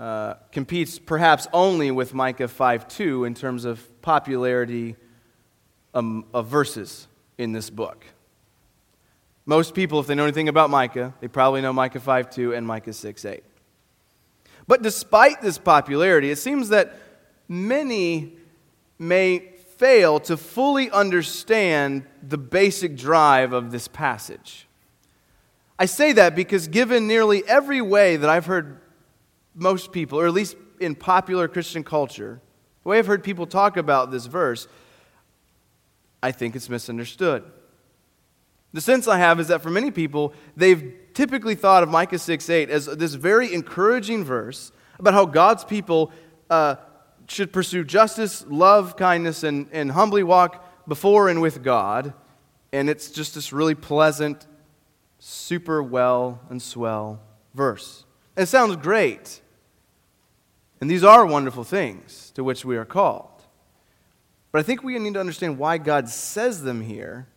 uh, 0.00 0.34
competes 0.50 0.98
perhaps 0.98 1.46
only 1.52 1.90
with 1.90 2.14
Micah 2.14 2.48
5 2.48 2.88
2 2.88 3.26
in 3.26 3.34
terms 3.34 3.66
of 3.66 4.00
popularity 4.00 4.96
um, 5.92 6.24
of 6.32 6.46
verses 6.46 7.06
in 7.36 7.52
this 7.52 7.68
book. 7.68 8.06
Most 9.44 9.74
people, 9.74 10.00
if 10.00 10.06
they 10.06 10.14
know 10.14 10.22
anything 10.22 10.48
about 10.48 10.70
Micah, 10.70 11.12
they 11.20 11.28
probably 11.28 11.60
know 11.60 11.74
Micah 11.74 12.00
5 12.00 12.30
2 12.30 12.54
and 12.54 12.66
Micah 12.66 12.94
6 12.94 13.24
8. 13.26 13.44
But 14.66 14.80
despite 14.80 15.42
this 15.42 15.58
popularity, 15.58 16.30
it 16.30 16.36
seems 16.36 16.70
that 16.70 16.96
many 17.46 18.38
may 18.98 19.40
fail 19.76 20.18
to 20.20 20.38
fully 20.38 20.90
understand 20.90 22.06
the 22.26 22.38
basic 22.38 22.96
drive 22.96 23.52
of 23.52 23.70
this 23.70 23.86
passage. 23.86 24.66
I 25.78 25.84
say 25.84 26.12
that 26.12 26.34
because, 26.34 26.68
given 26.68 27.06
nearly 27.06 27.46
every 27.46 27.82
way 27.82 28.16
that 28.16 28.30
I've 28.30 28.46
heard 28.46 28.80
most 29.54 29.92
people, 29.92 30.18
or 30.20 30.26
at 30.26 30.32
least 30.32 30.56
in 30.80 30.94
popular 30.94 31.48
Christian 31.48 31.84
culture, 31.84 32.40
the 32.82 32.88
way 32.88 32.98
I've 32.98 33.06
heard 33.06 33.22
people 33.22 33.46
talk 33.46 33.76
about 33.76 34.10
this 34.10 34.26
verse, 34.26 34.66
I 36.22 36.32
think 36.32 36.56
it's 36.56 36.68
misunderstood. 36.68 37.44
The 38.72 38.80
sense 38.80 39.08
I 39.08 39.18
have 39.18 39.40
is 39.40 39.48
that 39.48 39.62
for 39.62 39.70
many 39.70 39.90
people, 39.90 40.32
they've 40.56 40.94
typically 41.12 41.54
thought 41.54 41.82
of 41.82 41.88
Micah 41.88 42.18
6 42.18 42.48
8 42.48 42.70
as 42.70 42.86
this 42.86 43.14
very 43.14 43.52
encouraging 43.52 44.24
verse 44.24 44.72
about 44.98 45.14
how 45.14 45.26
God's 45.26 45.64
people 45.64 46.12
uh, 46.48 46.76
should 47.26 47.52
pursue 47.52 47.84
justice, 47.84 48.44
love, 48.48 48.96
kindness, 48.96 49.42
and, 49.42 49.68
and 49.72 49.92
humbly 49.92 50.22
walk 50.22 50.64
before 50.86 51.28
and 51.28 51.40
with 51.40 51.62
God. 51.62 52.12
And 52.72 52.88
it's 52.88 53.10
just 53.10 53.34
this 53.34 53.52
really 53.52 53.74
pleasant, 53.74 54.46
super 55.18 55.82
well 55.82 56.40
and 56.48 56.62
swell 56.62 57.20
verse. 57.54 58.04
It 58.36 58.46
sounds 58.46 58.76
great. 58.76 59.40
And 60.80 60.90
these 60.90 61.04
are 61.04 61.26
wonderful 61.26 61.64
things 61.64 62.30
to 62.34 62.42
which 62.42 62.64
we 62.64 62.76
are 62.76 62.84
called. 62.84 63.42
But 64.52 64.60
I 64.60 64.62
think 64.62 64.82
we 64.82 64.98
need 64.98 65.14
to 65.14 65.20
understand 65.20 65.58
why 65.58 65.78
God 65.78 66.08
says 66.08 66.62
them 66.62 66.80
here, 66.80 67.28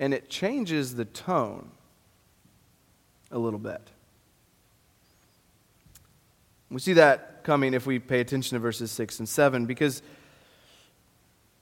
and 0.00 0.12
it 0.12 0.28
changes 0.28 0.94
the 0.94 1.04
tone 1.04 1.70
a 3.30 3.38
little 3.38 3.58
bit. 3.58 3.90
We 6.70 6.80
see 6.80 6.94
that 6.94 7.44
coming 7.44 7.74
if 7.74 7.86
we 7.86 7.98
pay 7.98 8.20
attention 8.20 8.56
to 8.56 8.58
verses 8.58 8.90
6 8.90 9.20
and 9.20 9.28
7 9.28 9.66
because 9.66 10.02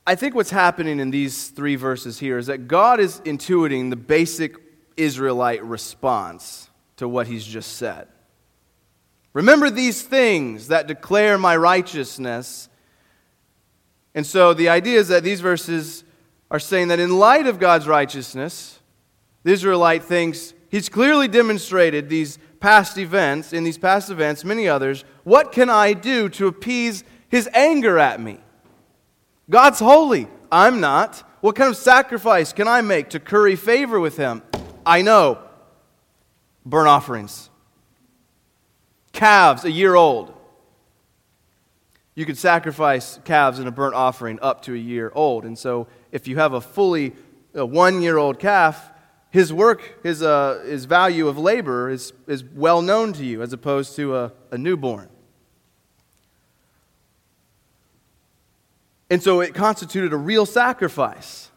I 0.06 0.14
think 0.14 0.34
what's 0.34 0.50
happening 0.50 0.98
in 0.98 1.10
these 1.10 1.48
three 1.48 1.76
verses 1.76 2.18
here 2.18 2.38
is 2.38 2.46
that 2.46 2.68
God 2.68 3.00
is 3.00 3.20
intuiting 3.20 3.90
the 3.90 3.96
basic 3.96 4.56
Israelite 4.96 5.62
response 5.64 6.70
to 6.96 7.08
what 7.08 7.26
he's 7.26 7.44
just 7.44 7.76
said. 7.76 8.08
Remember 9.34 9.68
these 9.68 10.00
things 10.00 10.68
that 10.68 10.86
declare 10.86 11.36
my 11.36 11.56
righteousness. 11.56 12.68
And 14.14 14.24
so 14.24 14.54
the 14.54 14.68
idea 14.68 14.98
is 14.98 15.08
that 15.08 15.24
these 15.24 15.40
verses 15.40 16.04
are 16.50 16.60
saying 16.60 16.88
that 16.88 17.00
in 17.00 17.18
light 17.18 17.46
of 17.46 17.58
God's 17.58 17.88
righteousness, 17.88 18.78
the 19.42 19.52
Israelite 19.52 20.04
thinks 20.04 20.54
he's 20.68 20.88
clearly 20.88 21.26
demonstrated 21.26 22.08
these 22.08 22.38
past 22.60 22.96
events, 22.96 23.52
in 23.52 23.64
these 23.64 23.76
past 23.76 24.08
events, 24.08 24.44
many 24.44 24.68
others. 24.68 25.04
What 25.24 25.52
can 25.52 25.68
I 25.68 25.92
do 25.92 26.28
to 26.30 26.46
appease 26.46 27.02
his 27.28 27.48
anger 27.52 27.98
at 27.98 28.20
me? 28.20 28.38
God's 29.50 29.80
holy. 29.80 30.28
I'm 30.50 30.80
not. 30.80 31.28
What 31.40 31.56
kind 31.56 31.68
of 31.68 31.76
sacrifice 31.76 32.52
can 32.52 32.68
I 32.68 32.80
make 32.80 33.10
to 33.10 33.20
curry 33.20 33.56
favor 33.56 33.98
with 33.98 34.16
him? 34.16 34.42
I 34.86 35.02
know. 35.02 35.38
Burnt 36.64 36.88
offerings. 36.88 37.50
Calves, 39.14 39.64
a 39.64 39.70
year 39.70 39.94
old. 39.94 40.34
You 42.14 42.26
could 42.26 42.36
sacrifice 42.36 43.18
calves 43.24 43.58
in 43.58 43.66
a 43.66 43.70
burnt 43.70 43.94
offering 43.94 44.38
up 44.42 44.60
to 44.62 44.74
a 44.74 44.78
year 44.78 45.10
old. 45.14 45.46
And 45.46 45.58
so, 45.58 45.86
if 46.12 46.28
you 46.28 46.36
have 46.36 46.52
a 46.52 46.60
fully 46.60 47.14
one 47.54 48.02
year 48.02 48.18
old 48.18 48.38
calf, 48.38 48.90
his 49.30 49.52
work, 49.52 50.02
his, 50.04 50.22
uh, 50.22 50.62
his 50.64 50.84
value 50.84 51.26
of 51.26 51.38
labor 51.38 51.90
is, 51.90 52.12
is 52.28 52.44
well 52.44 52.82
known 52.82 53.12
to 53.14 53.24
you 53.24 53.42
as 53.42 53.52
opposed 53.52 53.96
to 53.96 54.16
a, 54.16 54.32
a 54.52 54.58
newborn. 54.58 55.08
And 59.10 59.22
so 59.22 59.40
it 59.40 59.54
constituted 59.54 60.12
a 60.12 60.16
real 60.16 60.46
sacrifice. 60.46 61.50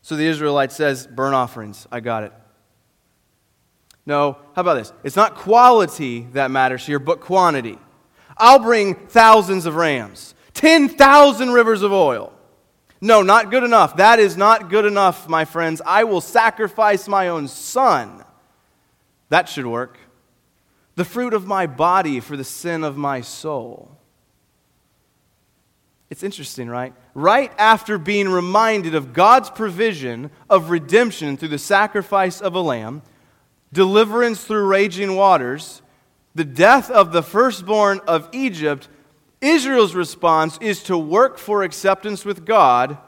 So 0.00 0.16
the 0.16 0.26
Israelite 0.26 0.72
says, 0.72 1.06
burnt 1.06 1.34
offerings, 1.34 1.86
I 1.92 2.00
got 2.00 2.24
it. 2.24 2.32
No, 4.04 4.36
how 4.54 4.62
about 4.62 4.74
this? 4.74 4.92
It's 5.04 5.16
not 5.16 5.36
quality 5.36 6.26
that 6.32 6.50
matters 6.50 6.84
here, 6.84 6.98
but 6.98 7.20
quantity. 7.20 7.78
I'll 8.36 8.58
bring 8.58 8.94
thousands 8.94 9.66
of 9.66 9.76
rams, 9.76 10.34
10,000 10.54 11.50
rivers 11.50 11.82
of 11.82 11.92
oil. 11.92 12.32
No, 13.00 13.22
not 13.22 13.50
good 13.50 13.64
enough. 13.64 13.96
That 13.96 14.18
is 14.18 14.36
not 14.36 14.70
good 14.70 14.84
enough, 14.84 15.28
my 15.28 15.44
friends. 15.44 15.82
I 15.84 16.04
will 16.04 16.20
sacrifice 16.20 17.08
my 17.08 17.28
own 17.28 17.48
son. 17.48 18.24
That 19.28 19.48
should 19.48 19.66
work. 19.66 19.98
The 20.94 21.04
fruit 21.04 21.34
of 21.34 21.46
my 21.46 21.66
body 21.66 22.20
for 22.20 22.36
the 22.36 22.44
sin 22.44 22.84
of 22.84 22.96
my 22.96 23.20
soul. 23.20 23.96
It's 26.10 26.22
interesting, 26.22 26.68
right? 26.68 26.92
Right 27.14 27.52
after 27.56 27.96
being 27.98 28.28
reminded 28.28 28.94
of 28.94 29.12
God's 29.14 29.48
provision 29.50 30.30
of 30.50 30.70
redemption 30.70 31.36
through 31.36 31.48
the 31.48 31.58
sacrifice 31.58 32.40
of 32.40 32.54
a 32.54 32.60
lamb, 32.60 33.02
deliverance 33.72 34.44
through 34.44 34.66
raging 34.66 35.16
waters, 35.16 35.82
the 36.34 36.44
death 36.44 36.90
of 36.90 37.12
the 37.12 37.22
firstborn 37.22 38.00
of 38.06 38.28
Egypt, 38.32 38.88
Israel's 39.40 39.94
response 39.94 40.58
is 40.60 40.82
to 40.84 40.96
work 40.96 41.38
for 41.38 41.62
acceptance 41.62 42.24
with 42.24 42.44
God. 42.44 42.98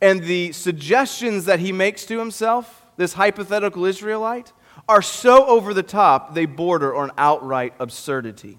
And 0.00 0.22
the 0.22 0.52
suggestions 0.52 1.46
that 1.46 1.60
he 1.60 1.72
makes 1.72 2.04
to 2.06 2.18
himself, 2.18 2.86
this 2.96 3.14
hypothetical 3.14 3.84
Israelite, 3.84 4.52
are 4.88 5.02
so 5.02 5.46
over 5.46 5.72
the 5.72 5.82
top 5.82 6.34
they 6.34 6.46
border 6.46 6.94
on 6.94 7.10
outright 7.16 7.74
absurdity. 7.78 8.58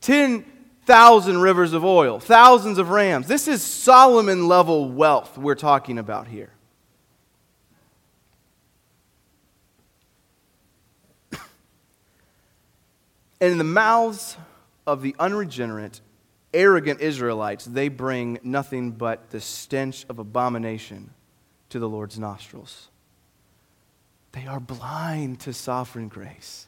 10 0.00 0.44
thousand 0.90 1.40
rivers 1.40 1.72
of 1.72 1.84
oil, 1.84 2.18
thousands 2.18 2.76
of 2.78 2.90
rams. 2.90 3.28
This 3.28 3.46
is 3.46 3.62
Solomon 3.62 4.48
level 4.48 4.90
wealth 4.90 5.38
we're 5.38 5.54
talking 5.54 5.98
about 5.98 6.26
here. 6.26 6.50
And 13.40 13.52
in 13.52 13.58
the 13.58 13.64
mouths 13.64 14.36
of 14.86 15.02
the 15.02 15.14
unregenerate, 15.18 16.00
arrogant 16.52 17.00
Israelites, 17.00 17.64
they 17.64 17.88
bring 17.88 18.38
nothing 18.42 18.90
but 18.92 19.30
the 19.30 19.40
stench 19.40 20.04
of 20.08 20.18
abomination 20.18 21.10
to 21.70 21.78
the 21.78 21.88
Lord's 21.88 22.18
nostrils. 22.18 22.88
They 24.32 24.46
are 24.46 24.60
blind 24.60 25.40
to 25.40 25.52
sovereign 25.52 26.08
grace. 26.08 26.66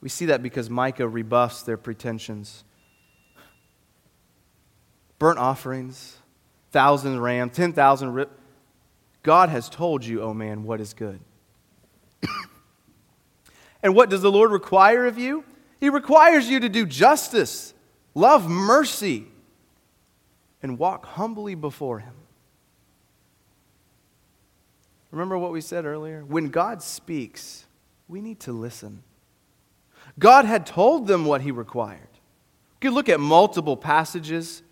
We 0.00 0.08
see 0.08 0.26
that 0.26 0.42
because 0.42 0.70
Micah 0.70 1.08
rebuffs 1.08 1.62
their 1.62 1.76
pretensions. 1.76 2.64
Burnt 5.18 5.38
offerings, 5.38 6.18
thousand 6.70 7.20
rams, 7.20 7.56
10,000 7.56 8.12
rip. 8.12 8.30
God 9.22 9.48
has 9.48 9.68
told 9.68 10.04
you, 10.04 10.22
O 10.22 10.26
oh 10.26 10.34
man, 10.34 10.64
what 10.64 10.80
is 10.80 10.94
good. 10.94 11.20
And 13.86 13.94
what 13.94 14.10
does 14.10 14.20
the 14.20 14.32
Lord 14.32 14.50
require 14.50 15.06
of 15.06 15.16
you? 15.16 15.44
He 15.78 15.90
requires 15.90 16.50
you 16.50 16.58
to 16.58 16.68
do 16.68 16.86
justice, 16.86 17.72
love 18.16 18.50
mercy, 18.50 19.28
and 20.60 20.76
walk 20.76 21.06
humbly 21.06 21.54
before 21.54 22.00
Him. 22.00 22.14
Remember 25.12 25.38
what 25.38 25.52
we 25.52 25.60
said 25.60 25.84
earlier? 25.84 26.24
When 26.24 26.48
God 26.48 26.82
speaks, 26.82 27.64
we 28.08 28.20
need 28.20 28.40
to 28.40 28.52
listen. 28.52 29.04
God 30.18 30.46
had 30.46 30.66
told 30.66 31.06
them 31.06 31.24
what 31.24 31.42
he 31.42 31.52
required. 31.52 32.00
You 32.10 32.90
could 32.90 32.92
look 32.92 33.08
at 33.08 33.20
multiple 33.20 33.76
passages 33.76 34.64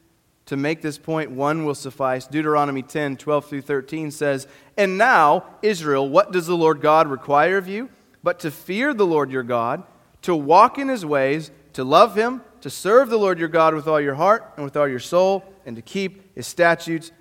to 0.47 0.57
make 0.57 0.83
this 0.83 0.99
point. 0.99 1.31
One 1.31 1.65
will 1.65 1.77
suffice. 1.77 2.27
Deuteronomy 2.27 2.83
10 2.83 3.17
12 3.17 3.45
through 3.47 3.63
13 3.63 4.11
says, 4.11 4.49
And 4.77 4.99
now, 4.99 5.45
Israel, 5.63 6.09
what 6.09 6.33
does 6.33 6.49
the 6.49 6.57
Lord 6.57 6.81
God 6.81 7.07
require 7.07 7.59
of 7.59 7.69
you? 7.69 7.91
But 8.25 8.41
to 8.41 8.51
fear 8.51 8.95
the 8.95 9.05
Lord 9.05 9.31
your 9.31 9.43
God, 9.43 9.85
to 10.23 10.35
walk 10.35 10.79
in 10.79 10.89
his 10.89 11.05
ways, 11.05 11.51
to 11.75 11.85
love 11.85 12.17
him, 12.17 12.41
to 12.63 12.71
serve 12.71 13.11
the 13.11 13.19
Lord 13.19 13.39
your 13.39 13.49
God 13.49 13.75
with 13.75 13.87
all 13.87 14.01
your 14.01 14.15
heart 14.15 14.55
and 14.57 14.65
with 14.65 14.79
all 14.79 14.89
your 14.89 14.99
soul, 14.99 15.45
and 15.67 15.77
to 15.77 15.83
keep 15.83 16.35
his 16.35 16.47
statutes 16.47 17.13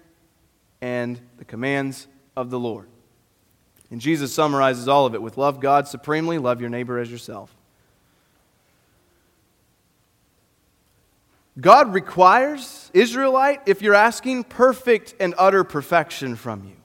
and 0.82 1.20
the 1.38 1.44
commands 1.44 2.08
of 2.38 2.50
the 2.50 2.58
Lord. 2.58 2.88
And 3.92 4.00
Jesus 4.00 4.34
summarizes 4.34 4.88
all 4.88 5.06
of 5.06 5.14
it 5.14 5.22
with 5.22 5.38
love 5.38 5.60
God 5.60 5.90
supremely, 5.90 6.38
love 6.38 6.62
your 6.62 6.70
neighbor 6.70 6.98
as 6.98 7.12
yourself. 7.12 7.54
God 11.60 11.94
requires, 11.94 12.90
Israelite, 12.94 13.62
if 13.66 13.82
you're 13.82 13.94
asking, 13.94 14.46
perfect 14.46 15.16
and 15.20 15.36
utter 15.38 15.66
perfection 15.66 16.38
from 16.38 16.64
you. 16.64 16.76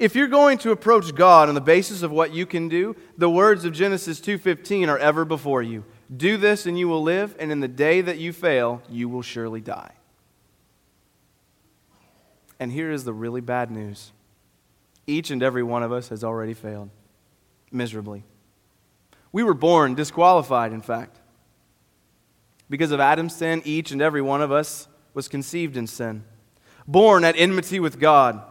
If 0.00 0.16
you're 0.16 0.28
going 0.28 0.56
to 0.58 0.70
approach 0.70 1.14
God 1.14 1.50
on 1.50 1.54
the 1.54 1.60
basis 1.60 2.02
of 2.02 2.10
what 2.10 2.32
you 2.32 2.46
can 2.46 2.70
do, 2.70 2.96
the 3.18 3.28
words 3.28 3.66
of 3.66 3.74
Genesis 3.74 4.18
2:15 4.18 4.88
are 4.88 4.96
ever 4.96 5.26
before 5.26 5.62
you. 5.62 5.84
Do 6.16 6.38
this 6.38 6.64
and 6.64 6.78
you 6.78 6.88
will 6.88 7.02
live, 7.02 7.36
and 7.38 7.52
in 7.52 7.60
the 7.60 7.68
day 7.68 8.00
that 8.00 8.16
you 8.16 8.32
fail, 8.32 8.80
you 8.88 9.10
will 9.10 9.20
surely 9.20 9.60
die. 9.60 9.92
And 12.58 12.72
here 12.72 12.90
is 12.90 13.04
the 13.04 13.12
really 13.12 13.42
bad 13.42 13.70
news. 13.70 14.12
Each 15.06 15.30
and 15.30 15.42
every 15.42 15.62
one 15.62 15.82
of 15.82 15.92
us 15.92 16.08
has 16.08 16.24
already 16.24 16.54
failed 16.54 16.88
miserably. 17.70 18.24
We 19.32 19.42
were 19.42 19.54
born 19.54 19.94
disqualified, 19.94 20.72
in 20.72 20.80
fact. 20.80 21.20
Because 22.70 22.90
of 22.90 23.00
Adam's 23.00 23.36
sin, 23.36 23.60
each 23.66 23.90
and 23.90 24.00
every 24.00 24.22
one 24.22 24.40
of 24.40 24.50
us 24.50 24.88
was 25.12 25.28
conceived 25.28 25.76
in 25.76 25.86
sin, 25.86 26.24
born 26.86 27.22
at 27.22 27.36
enmity 27.36 27.80
with 27.80 28.00
God. 28.00 28.42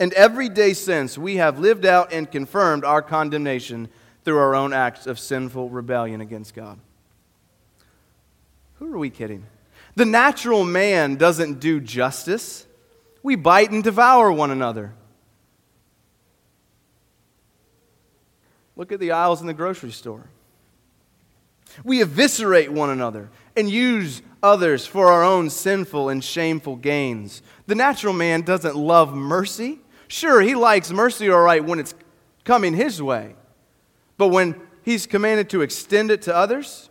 And 0.00 0.14
every 0.14 0.48
day 0.48 0.72
since, 0.72 1.18
we 1.18 1.36
have 1.36 1.58
lived 1.58 1.84
out 1.84 2.10
and 2.10 2.28
confirmed 2.28 2.84
our 2.84 3.02
condemnation 3.02 3.90
through 4.24 4.38
our 4.38 4.54
own 4.54 4.72
acts 4.72 5.06
of 5.06 5.18
sinful 5.18 5.68
rebellion 5.68 6.22
against 6.22 6.54
God. 6.54 6.78
Who 8.78 8.94
are 8.94 8.98
we 8.98 9.10
kidding? 9.10 9.44
The 9.96 10.06
natural 10.06 10.64
man 10.64 11.16
doesn't 11.16 11.60
do 11.60 11.80
justice. 11.80 12.66
We 13.22 13.36
bite 13.36 13.72
and 13.72 13.84
devour 13.84 14.32
one 14.32 14.50
another. 14.50 14.94
Look 18.76 18.92
at 18.92 19.00
the 19.00 19.12
aisles 19.12 19.42
in 19.42 19.46
the 19.46 19.52
grocery 19.52 19.92
store. 19.92 20.24
We 21.84 22.00
eviscerate 22.00 22.72
one 22.72 22.88
another 22.88 23.28
and 23.54 23.68
use 23.68 24.22
others 24.42 24.86
for 24.86 25.08
our 25.08 25.22
own 25.22 25.50
sinful 25.50 26.08
and 26.08 26.24
shameful 26.24 26.76
gains. 26.76 27.42
The 27.66 27.74
natural 27.74 28.14
man 28.14 28.40
doesn't 28.40 28.76
love 28.76 29.14
mercy. 29.14 29.80
Sure, 30.10 30.40
he 30.40 30.56
likes 30.56 30.90
mercy 30.90 31.30
all 31.30 31.40
right 31.40 31.64
when 31.64 31.78
it's 31.78 31.94
coming 32.42 32.74
his 32.74 33.00
way. 33.00 33.36
But 34.18 34.28
when 34.28 34.60
he's 34.82 35.06
commanded 35.06 35.48
to 35.50 35.62
extend 35.62 36.10
it 36.10 36.22
to 36.22 36.34
others, 36.34 36.90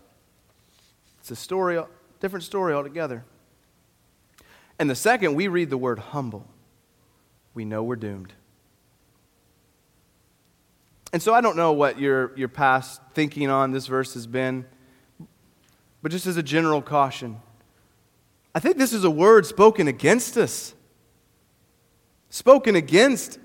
it's 1.19 1.29
a 1.29 1.35
story, 1.35 1.77
different 2.21 2.45
story 2.45 2.73
altogether. 2.73 3.25
And 4.79 4.89
the 4.89 4.95
second 4.95 5.35
we 5.35 5.49
read 5.49 5.69
the 5.69 5.77
word 5.77 5.99
humble, 5.99 6.47
we 7.53 7.65
know 7.65 7.83
we're 7.83 7.97
doomed. 7.97 8.31
And 11.11 11.21
so 11.21 11.33
I 11.33 11.41
don't 11.41 11.57
know 11.57 11.73
what 11.73 11.99
your, 11.99 12.31
your 12.37 12.47
past 12.47 13.01
thinking 13.13 13.49
on 13.49 13.71
this 13.71 13.87
verse 13.87 14.13
has 14.13 14.27
been. 14.27 14.65
But 16.01 16.13
just 16.13 16.25
as 16.25 16.37
a 16.37 16.43
general 16.43 16.81
caution, 16.81 17.41
I 18.55 18.61
think 18.61 18.77
this 18.77 18.93
is 18.93 19.03
a 19.03 19.11
word 19.11 19.45
spoken 19.45 19.89
against 19.89 20.37
us, 20.37 20.73
spoken 22.29 22.75
against 22.75 23.39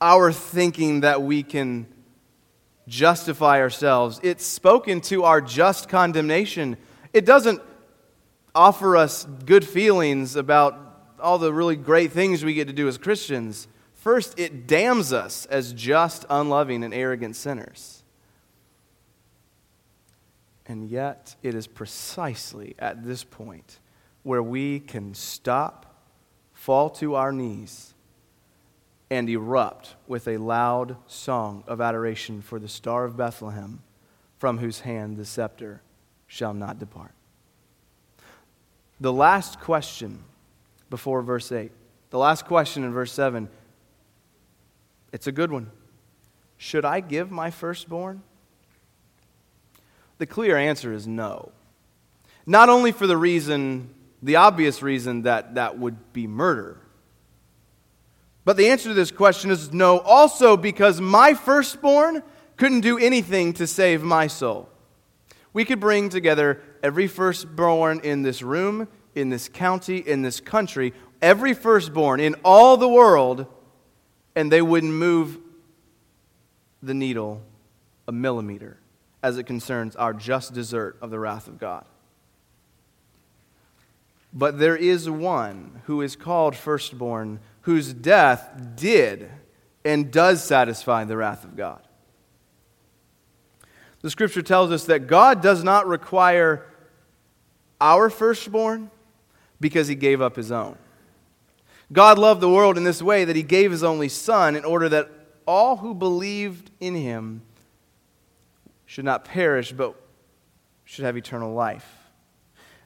our 0.00 0.32
thinking 0.32 1.00
that 1.00 1.22
we 1.22 1.42
can 1.42 1.86
justify 2.86 3.60
ourselves. 3.60 4.20
It's 4.22 4.46
spoken 4.46 5.00
to 5.02 5.24
our 5.24 5.40
just 5.40 5.88
condemnation. 5.88 6.76
It 7.12 7.26
doesn't 7.26 7.60
offer 8.54 8.96
us 8.96 9.24
good 9.44 9.66
feelings 9.66 10.36
about 10.36 10.84
all 11.20 11.38
the 11.38 11.52
really 11.52 11.76
great 11.76 12.12
things 12.12 12.44
we 12.44 12.54
get 12.54 12.68
to 12.68 12.72
do 12.72 12.88
as 12.88 12.98
Christians. 12.98 13.68
First, 13.94 14.38
it 14.38 14.66
damns 14.66 15.12
us 15.12 15.46
as 15.46 15.72
just, 15.72 16.24
unloving, 16.30 16.84
and 16.84 16.94
arrogant 16.94 17.36
sinners. 17.36 18.02
And 20.66 20.88
yet, 20.88 21.34
it 21.42 21.54
is 21.54 21.66
precisely 21.66 22.74
at 22.78 23.04
this 23.04 23.24
point 23.24 23.80
where 24.22 24.42
we 24.42 24.80
can 24.80 25.14
stop, 25.14 25.87
fall 26.58 26.90
to 26.90 27.14
our 27.14 27.30
knees, 27.30 27.94
and 29.08 29.30
erupt 29.30 29.94
with 30.08 30.26
a 30.26 30.36
loud 30.38 30.96
song 31.06 31.62
of 31.68 31.80
adoration 31.80 32.42
for 32.42 32.58
the 32.58 32.66
Star 32.66 33.04
of 33.04 33.16
Bethlehem, 33.16 33.80
from 34.38 34.58
whose 34.58 34.80
hand 34.80 35.16
the 35.16 35.24
scepter 35.24 35.80
shall 36.26 36.52
not 36.52 36.80
depart. 36.80 37.12
The 39.00 39.12
last 39.12 39.60
question 39.60 40.24
before 40.90 41.22
verse 41.22 41.52
8, 41.52 41.70
the 42.10 42.18
last 42.18 42.44
question 42.44 42.82
in 42.82 42.92
verse 42.92 43.12
7, 43.12 43.48
it's 45.12 45.28
a 45.28 45.32
good 45.32 45.52
one. 45.52 45.70
Should 46.56 46.84
I 46.84 46.98
give 46.98 47.30
my 47.30 47.52
firstborn? 47.52 48.20
The 50.18 50.26
clear 50.26 50.56
answer 50.56 50.92
is 50.92 51.06
no. 51.06 51.52
Not 52.44 52.68
only 52.68 52.90
for 52.90 53.06
the 53.06 53.16
reason, 53.16 53.94
the 54.22 54.36
obvious 54.36 54.82
reason 54.82 55.22
that 55.22 55.54
that 55.54 55.78
would 55.78 56.12
be 56.12 56.26
murder, 56.26 56.80
but 58.48 58.56
the 58.56 58.68
answer 58.70 58.88
to 58.88 58.94
this 58.94 59.10
question 59.10 59.50
is 59.50 59.74
no, 59.74 59.98
also 59.98 60.56
because 60.56 61.02
my 61.02 61.34
firstborn 61.34 62.22
couldn't 62.56 62.80
do 62.80 62.96
anything 62.96 63.52
to 63.52 63.66
save 63.66 64.02
my 64.02 64.26
soul. 64.26 64.70
We 65.52 65.66
could 65.66 65.80
bring 65.80 66.08
together 66.08 66.62
every 66.82 67.08
firstborn 67.08 68.00
in 68.00 68.22
this 68.22 68.40
room, 68.40 68.88
in 69.14 69.28
this 69.28 69.50
county, 69.50 69.98
in 69.98 70.22
this 70.22 70.40
country, 70.40 70.94
every 71.20 71.52
firstborn 71.52 72.20
in 72.20 72.36
all 72.44 72.78
the 72.78 72.88
world, 72.88 73.46
and 74.34 74.50
they 74.50 74.62
wouldn't 74.62 74.94
move 74.94 75.38
the 76.82 76.94
needle 76.94 77.42
a 78.06 78.12
millimeter 78.12 78.78
as 79.22 79.36
it 79.36 79.44
concerns 79.44 79.94
our 79.96 80.14
just 80.14 80.54
desert 80.54 80.96
of 81.02 81.10
the 81.10 81.18
wrath 81.18 81.48
of 81.48 81.58
God. 81.58 81.84
But 84.32 84.58
there 84.58 84.76
is 84.76 85.08
one 85.08 85.82
who 85.86 86.02
is 86.02 86.16
called 86.16 86.54
firstborn 86.54 87.40
whose 87.62 87.92
death 87.92 88.50
did 88.76 89.30
and 89.84 90.10
does 90.10 90.42
satisfy 90.42 91.04
the 91.04 91.16
wrath 91.16 91.44
of 91.44 91.56
God. 91.56 91.82
The 94.00 94.10
scripture 94.10 94.42
tells 94.42 94.70
us 94.70 94.84
that 94.84 95.06
God 95.06 95.42
does 95.42 95.64
not 95.64 95.86
require 95.86 96.66
our 97.80 98.10
firstborn 98.10 98.90
because 99.60 99.88
he 99.88 99.94
gave 99.94 100.20
up 100.20 100.36
his 100.36 100.52
own. 100.52 100.76
God 101.92 102.18
loved 102.18 102.40
the 102.40 102.50
world 102.50 102.76
in 102.76 102.84
this 102.84 103.02
way 103.02 103.24
that 103.24 103.34
he 103.34 103.42
gave 103.42 103.70
his 103.70 103.82
only 103.82 104.08
son 104.08 104.54
in 104.56 104.64
order 104.64 104.88
that 104.90 105.10
all 105.46 105.76
who 105.78 105.94
believed 105.94 106.70
in 106.80 106.94
him 106.94 107.42
should 108.84 109.04
not 109.04 109.24
perish 109.24 109.72
but 109.72 109.94
should 110.84 111.04
have 111.04 111.16
eternal 111.16 111.52
life. 111.52 111.97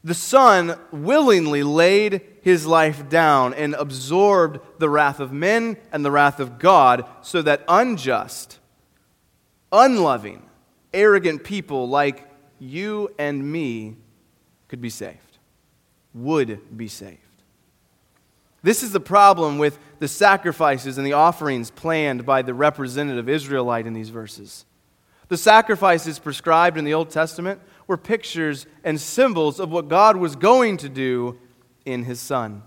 The 0.05 0.15
Son 0.15 0.79
willingly 0.91 1.63
laid 1.63 2.23
his 2.43 2.67
life 2.67 3.09
down 3.09 3.55
and 3.55 3.75
absorbed 3.75 4.61
the 4.79 4.89
wrath 4.89 5.21
of 5.21 5.33
men 5.33 5.77
and 5.93 6.05
the 6.05 6.11
wrath 6.11 6.41
of 6.41 6.59
God 6.59 7.05
so 7.23 7.41
that 7.43 7.65
unjust, 7.69 8.59
unloving, 9.71 10.43
arrogant 10.93 11.45
people 11.45 11.89
like 11.89 12.29
you 12.59 13.15
and 13.19 13.51
me 13.51 13.97
could 14.67 14.81
be 14.81 14.91
saved, 14.91 15.39
would 16.15 16.77
be 16.77 16.89
saved. 16.89 17.19
This 18.65 18.83
is 18.83 18.93
the 18.93 19.01
problem 19.01 19.59
with 19.59 19.79
the 19.99 20.09
sacrifices 20.09 20.99
and 20.99 21.07
the 21.07 21.13
offerings 21.13 21.71
planned 21.71 22.27
by 22.27 22.43
the 22.43 22.55
representative 22.55 23.29
Israelite 23.29 23.87
in 23.87 23.93
these 23.93 24.11
verses. 24.11 24.65
The 25.33 25.39
sacrifices 25.39 26.19
prescribed 26.19 26.77
in 26.77 26.85
the 26.85 26.93
Old 26.93 27.09
Testament 27.09 27.59
were 27.87 27.97
pictures 27.97 28.67
and 28.85 29.01
symbols 29.01 29.61
of 29.61 29.71
what 29.71 29.89
God 29.89 30.19
was 30.19 30.37
going 30.37 30.77
to 30.77 30.91
do 30.91 31.39
in 31.87 32.05
his 32.05 32.21
Son. 32.21 32.63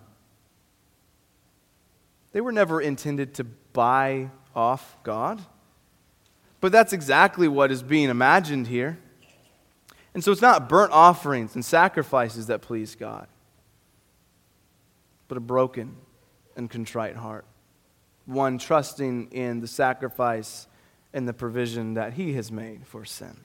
They 2.32 2.42
were 2.42 2.52
never 2.52 2.82
intended 2.82 3.36
to 3.36 3.44
buy 3.44 4.32
off 4.56 4.98
God. 5.04 5.46
But 6.60 6.72
that's 6.72 6.92
exactly 6.92 7.48
what 7.48 7.72
is 7.72 7.84
being 7.84 8.10
imagined 8.10 8.66
here. 8.66 8.98
And 10.16 10.24
so 10.24 10.32
it's 10.32 10.42
not 10.42 10.68
burnt 10.68 10.92
offerings 10.92 11.54
and 11.54 11.64
sacrifices 11.64 12.48
that 12.48 12.64
please 12.64 12.96
God, 12.96 13.28
but 15.28 15.38
a 15.38 15.40
broken 15.40 15.98
and 16.56 16.68
contrite 16.68 17.16
heart. 17.16 17.46
One 18.26 18.58
trusting 18.58 19.34
in 19.34 19.60
the 19.60 19.68
sacrifice 19.68 20.66
and 21.16 21.28
the 21.28 21.34
provision 21.34 21.94
that 21.94 22.14
He 22.14 22.34
has 22.34 22.52
made 22.52 22.86
for 22.86 23.06
sin. 23.06 23.38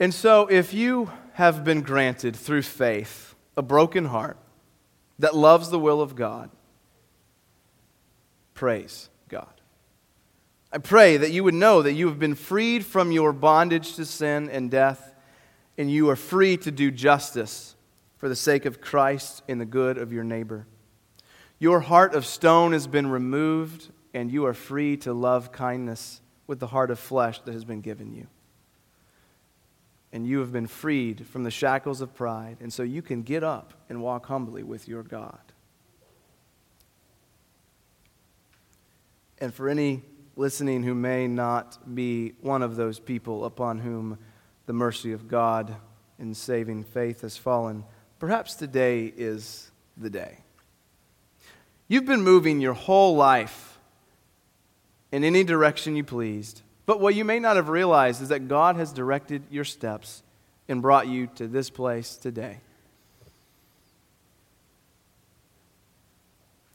And 0.00 0.12
so, 0.12 0.46
if 0.48 0.72
you 0.74 1.12
have 1.34 1.62
been 1.62 1.82
granted 1.82 2.34
through 2.34 2.62
faith 2.62 3.34
a 3.56 3.62
broken 3.62 4.06
heart 4.06 4.38
that 5.18 5.36
loves 5.36 5.68
the 5.68 5.78
will 5.78 6.00
of 6.00 6.16
God, 6.16 6.50
praise 8.54 9.10
God. 9.28 9.60
I 10.72 10.78
pray 10.78 11.18
that 11.18 11.32
you 11.32 11.44
would 11.44 11.54
know 11.54 11.82
that 11.82 11.92
you 11.92 12.08
have 12.08 12.18
been 12.18 12.34
freed 12.34 12.84
from 12.84 13.12
your 13.12 13.34
bondage 13.34 13.94
to 13.96 14.06
sin 14.06 14.48
and 14.48 14.70
death, 14.70 15.14
and 15.76 15.90
you 15.90 16.08
are 16.08 16.16
free 16.16 16.56
to 16.56 16.70
do 16.70 16.90
justice 16.90 17.76
for 18.16 18.30
the 18.30 18.36
sake 18.36 18.64
of 18.64 18.80
Christ 18.80 19.42
and 19.48 19.60
the 19.60 19.66
good 19.66 19.98
of 19.98 20.14
your 20.14 20.24
neighbor. 20.24 20.66
Your 21.58 21.80
heart 21.80 22.14
of 22.14 22.24
stone 22.24 22.72
has 22.72 22.86
been 22.86 23.08
removed, 23.08 23.90
and 24.14 24.30
you 24.30 24.46
are 24.46 24.54
free 24.54 24.96
to 24.98 25.12
love 25.12 25.52
kindness 25.52 26.20
with 26.46 26.60
the 26.60 26.66
heart 26.66 26.90
of 26.90 26.98
flesh 26.98 27.40
that 27.40 27.52
has 27.52 27.64
been 27.64 27.80
given 27.80 28.12
you 28.12 28.26
and 30.12 30.26
you 30.26 30.40
have 30.40 30.52
been 30.52 30.66
freed 30.66 31.26
from 31.26 31.42
the 31.42 31.50
shackles 31.50 32.00
of 32.02 32.14
pride, 32.14 32.58
and 32.60 32.72
so 32.72 32.82
you 32.82 33.00
can 33.00 33.22
get 33.22 33.42
up 33.42 33.72
and 33.88 34.02
walk 34.02 34.26
humbly 34.26 34.62
with 34.62 34.86
your 34.86 35.02
God. 35.02 35.40
And 39.38 39.52
for 39.52 39.68
any 39.68 40.02
listening 40.36 40.82
who 40.82 40.94
may 40.94 41.26
not 41.26 41.94
be 41.94 42.34
one 42.40 42.62
of 42.62 42.76
those 42.76 43.00
people 43.00 43.44
upon 43.44 43.78
whom 43.78 44.18
the 44.66 44.72
mercy 44.72 45.12
of 45.12 45.28
God 45.28 45.74
in 46.18 46.34
saving 46.34 46.84
faith 46.84 47.22
has 47.22 47.36
fallen, 47.36 47.84
perhaps 48.18 48.54
today 48.54 49.12
is 49.16 49.70
the 49.96 50.10
day. 50.10 50.38
You've 51.88 52.06
been 52.06 52.22
moving 52.22 52.60
your 52.60 52.74
whole 52.74 53.16
life 53.16 53.71
in 55.12 55.22
any 55.22 55.44
direction 55.44 55.94
you 55.94 56.02
pleased 56.02 56.62
but 56.86 57.00
what 57.00 57.14
you 57.14 57.24
may 57.24 57.38
not 57.38 57.56
have 57.56 57.68
realized 57.68 58.22
is 58.22 58.28
that 58.28 58.48
God 58.48 58.76
has 58.76 58.92
directed 58.92 59.44
your 59.50 59.64
steps 59.64 60.22
and 60.68 60.82
brought 60.82 61.06
you 61.06 61.28
to 61.36 61.46
this 61.46 61.70
place 61.70 62.16
today. 62.16 62.58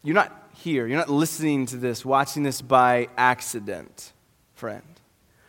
You're 0.04 0.16
not 0.16 0.50
here, 0.56 0.88
you're 0.88 0.98
not 0.98 1.10
listening 1.10 1.66
to 1.68 1.78
this, 1.78 2.06
watching 2.06 2.44
this 2.44 2.62
by 2.62 3.10
accident, 3.18 4.14
friend. 4.56 4.84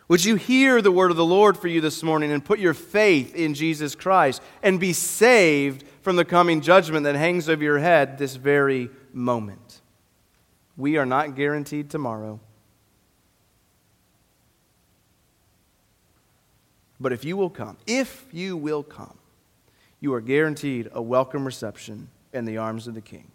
Would 0.09 0.25
you 0.25 0.35
hear 0.35 0.81
the 0.81 0.91
word 0.91 1.11
of 1.11 1.17
the 1.17 1.25
Lord 1.25 1.55
for 1.55 1.67
you 1.67 1.81
this 1.81 2.03
morning 2.03 2.31
and 2.31 2.43
put 2.43 2.59
your 2.59 2.73
faith 2.73 3.35
in 3.35 3.53
Jesus 3.53 3.95
Christ 3.95 4.41
and 4.61 4.79
be 4.79 4.91
saved 4.91 5.83
from 6.01 6.15
the 6.15 6.25
coming 6.25 6.61
judgment 6.61 7.03
that 7.05 7.15
hangs 7.15 7.47
over 7.47 7.63
your 7.63 7.79
head 7.79 8.17
this 8.17 8.35
very 8.35 8.89
moment? 9.13 9.81
We 10.75 10.97
are 10.97 11.05
not 11.05 11.35
guaranteed 11.35 11.89
tomorrow. 11.89 12.39
But 16.99 17.13
if 17.13 17.23
you 17.23 17.37
will 17.37 17.49
come, 17.49 17.77
if 17.87 18.27
you 18.31 18.57
will 18.57 18.83
come, 18.83 19.17
you 19.99 20.13
are 20.13 20.21
guaranteed 20.21 20.89
a 20.91 21.01
welcome 21.01 21.45
reception 21.45 22.09
in 22.33 22.45
the 22.45 22.57
arms 22.57 22.87
of 22.87 22.93
the 22.93 23.01
King. 23.01 23.31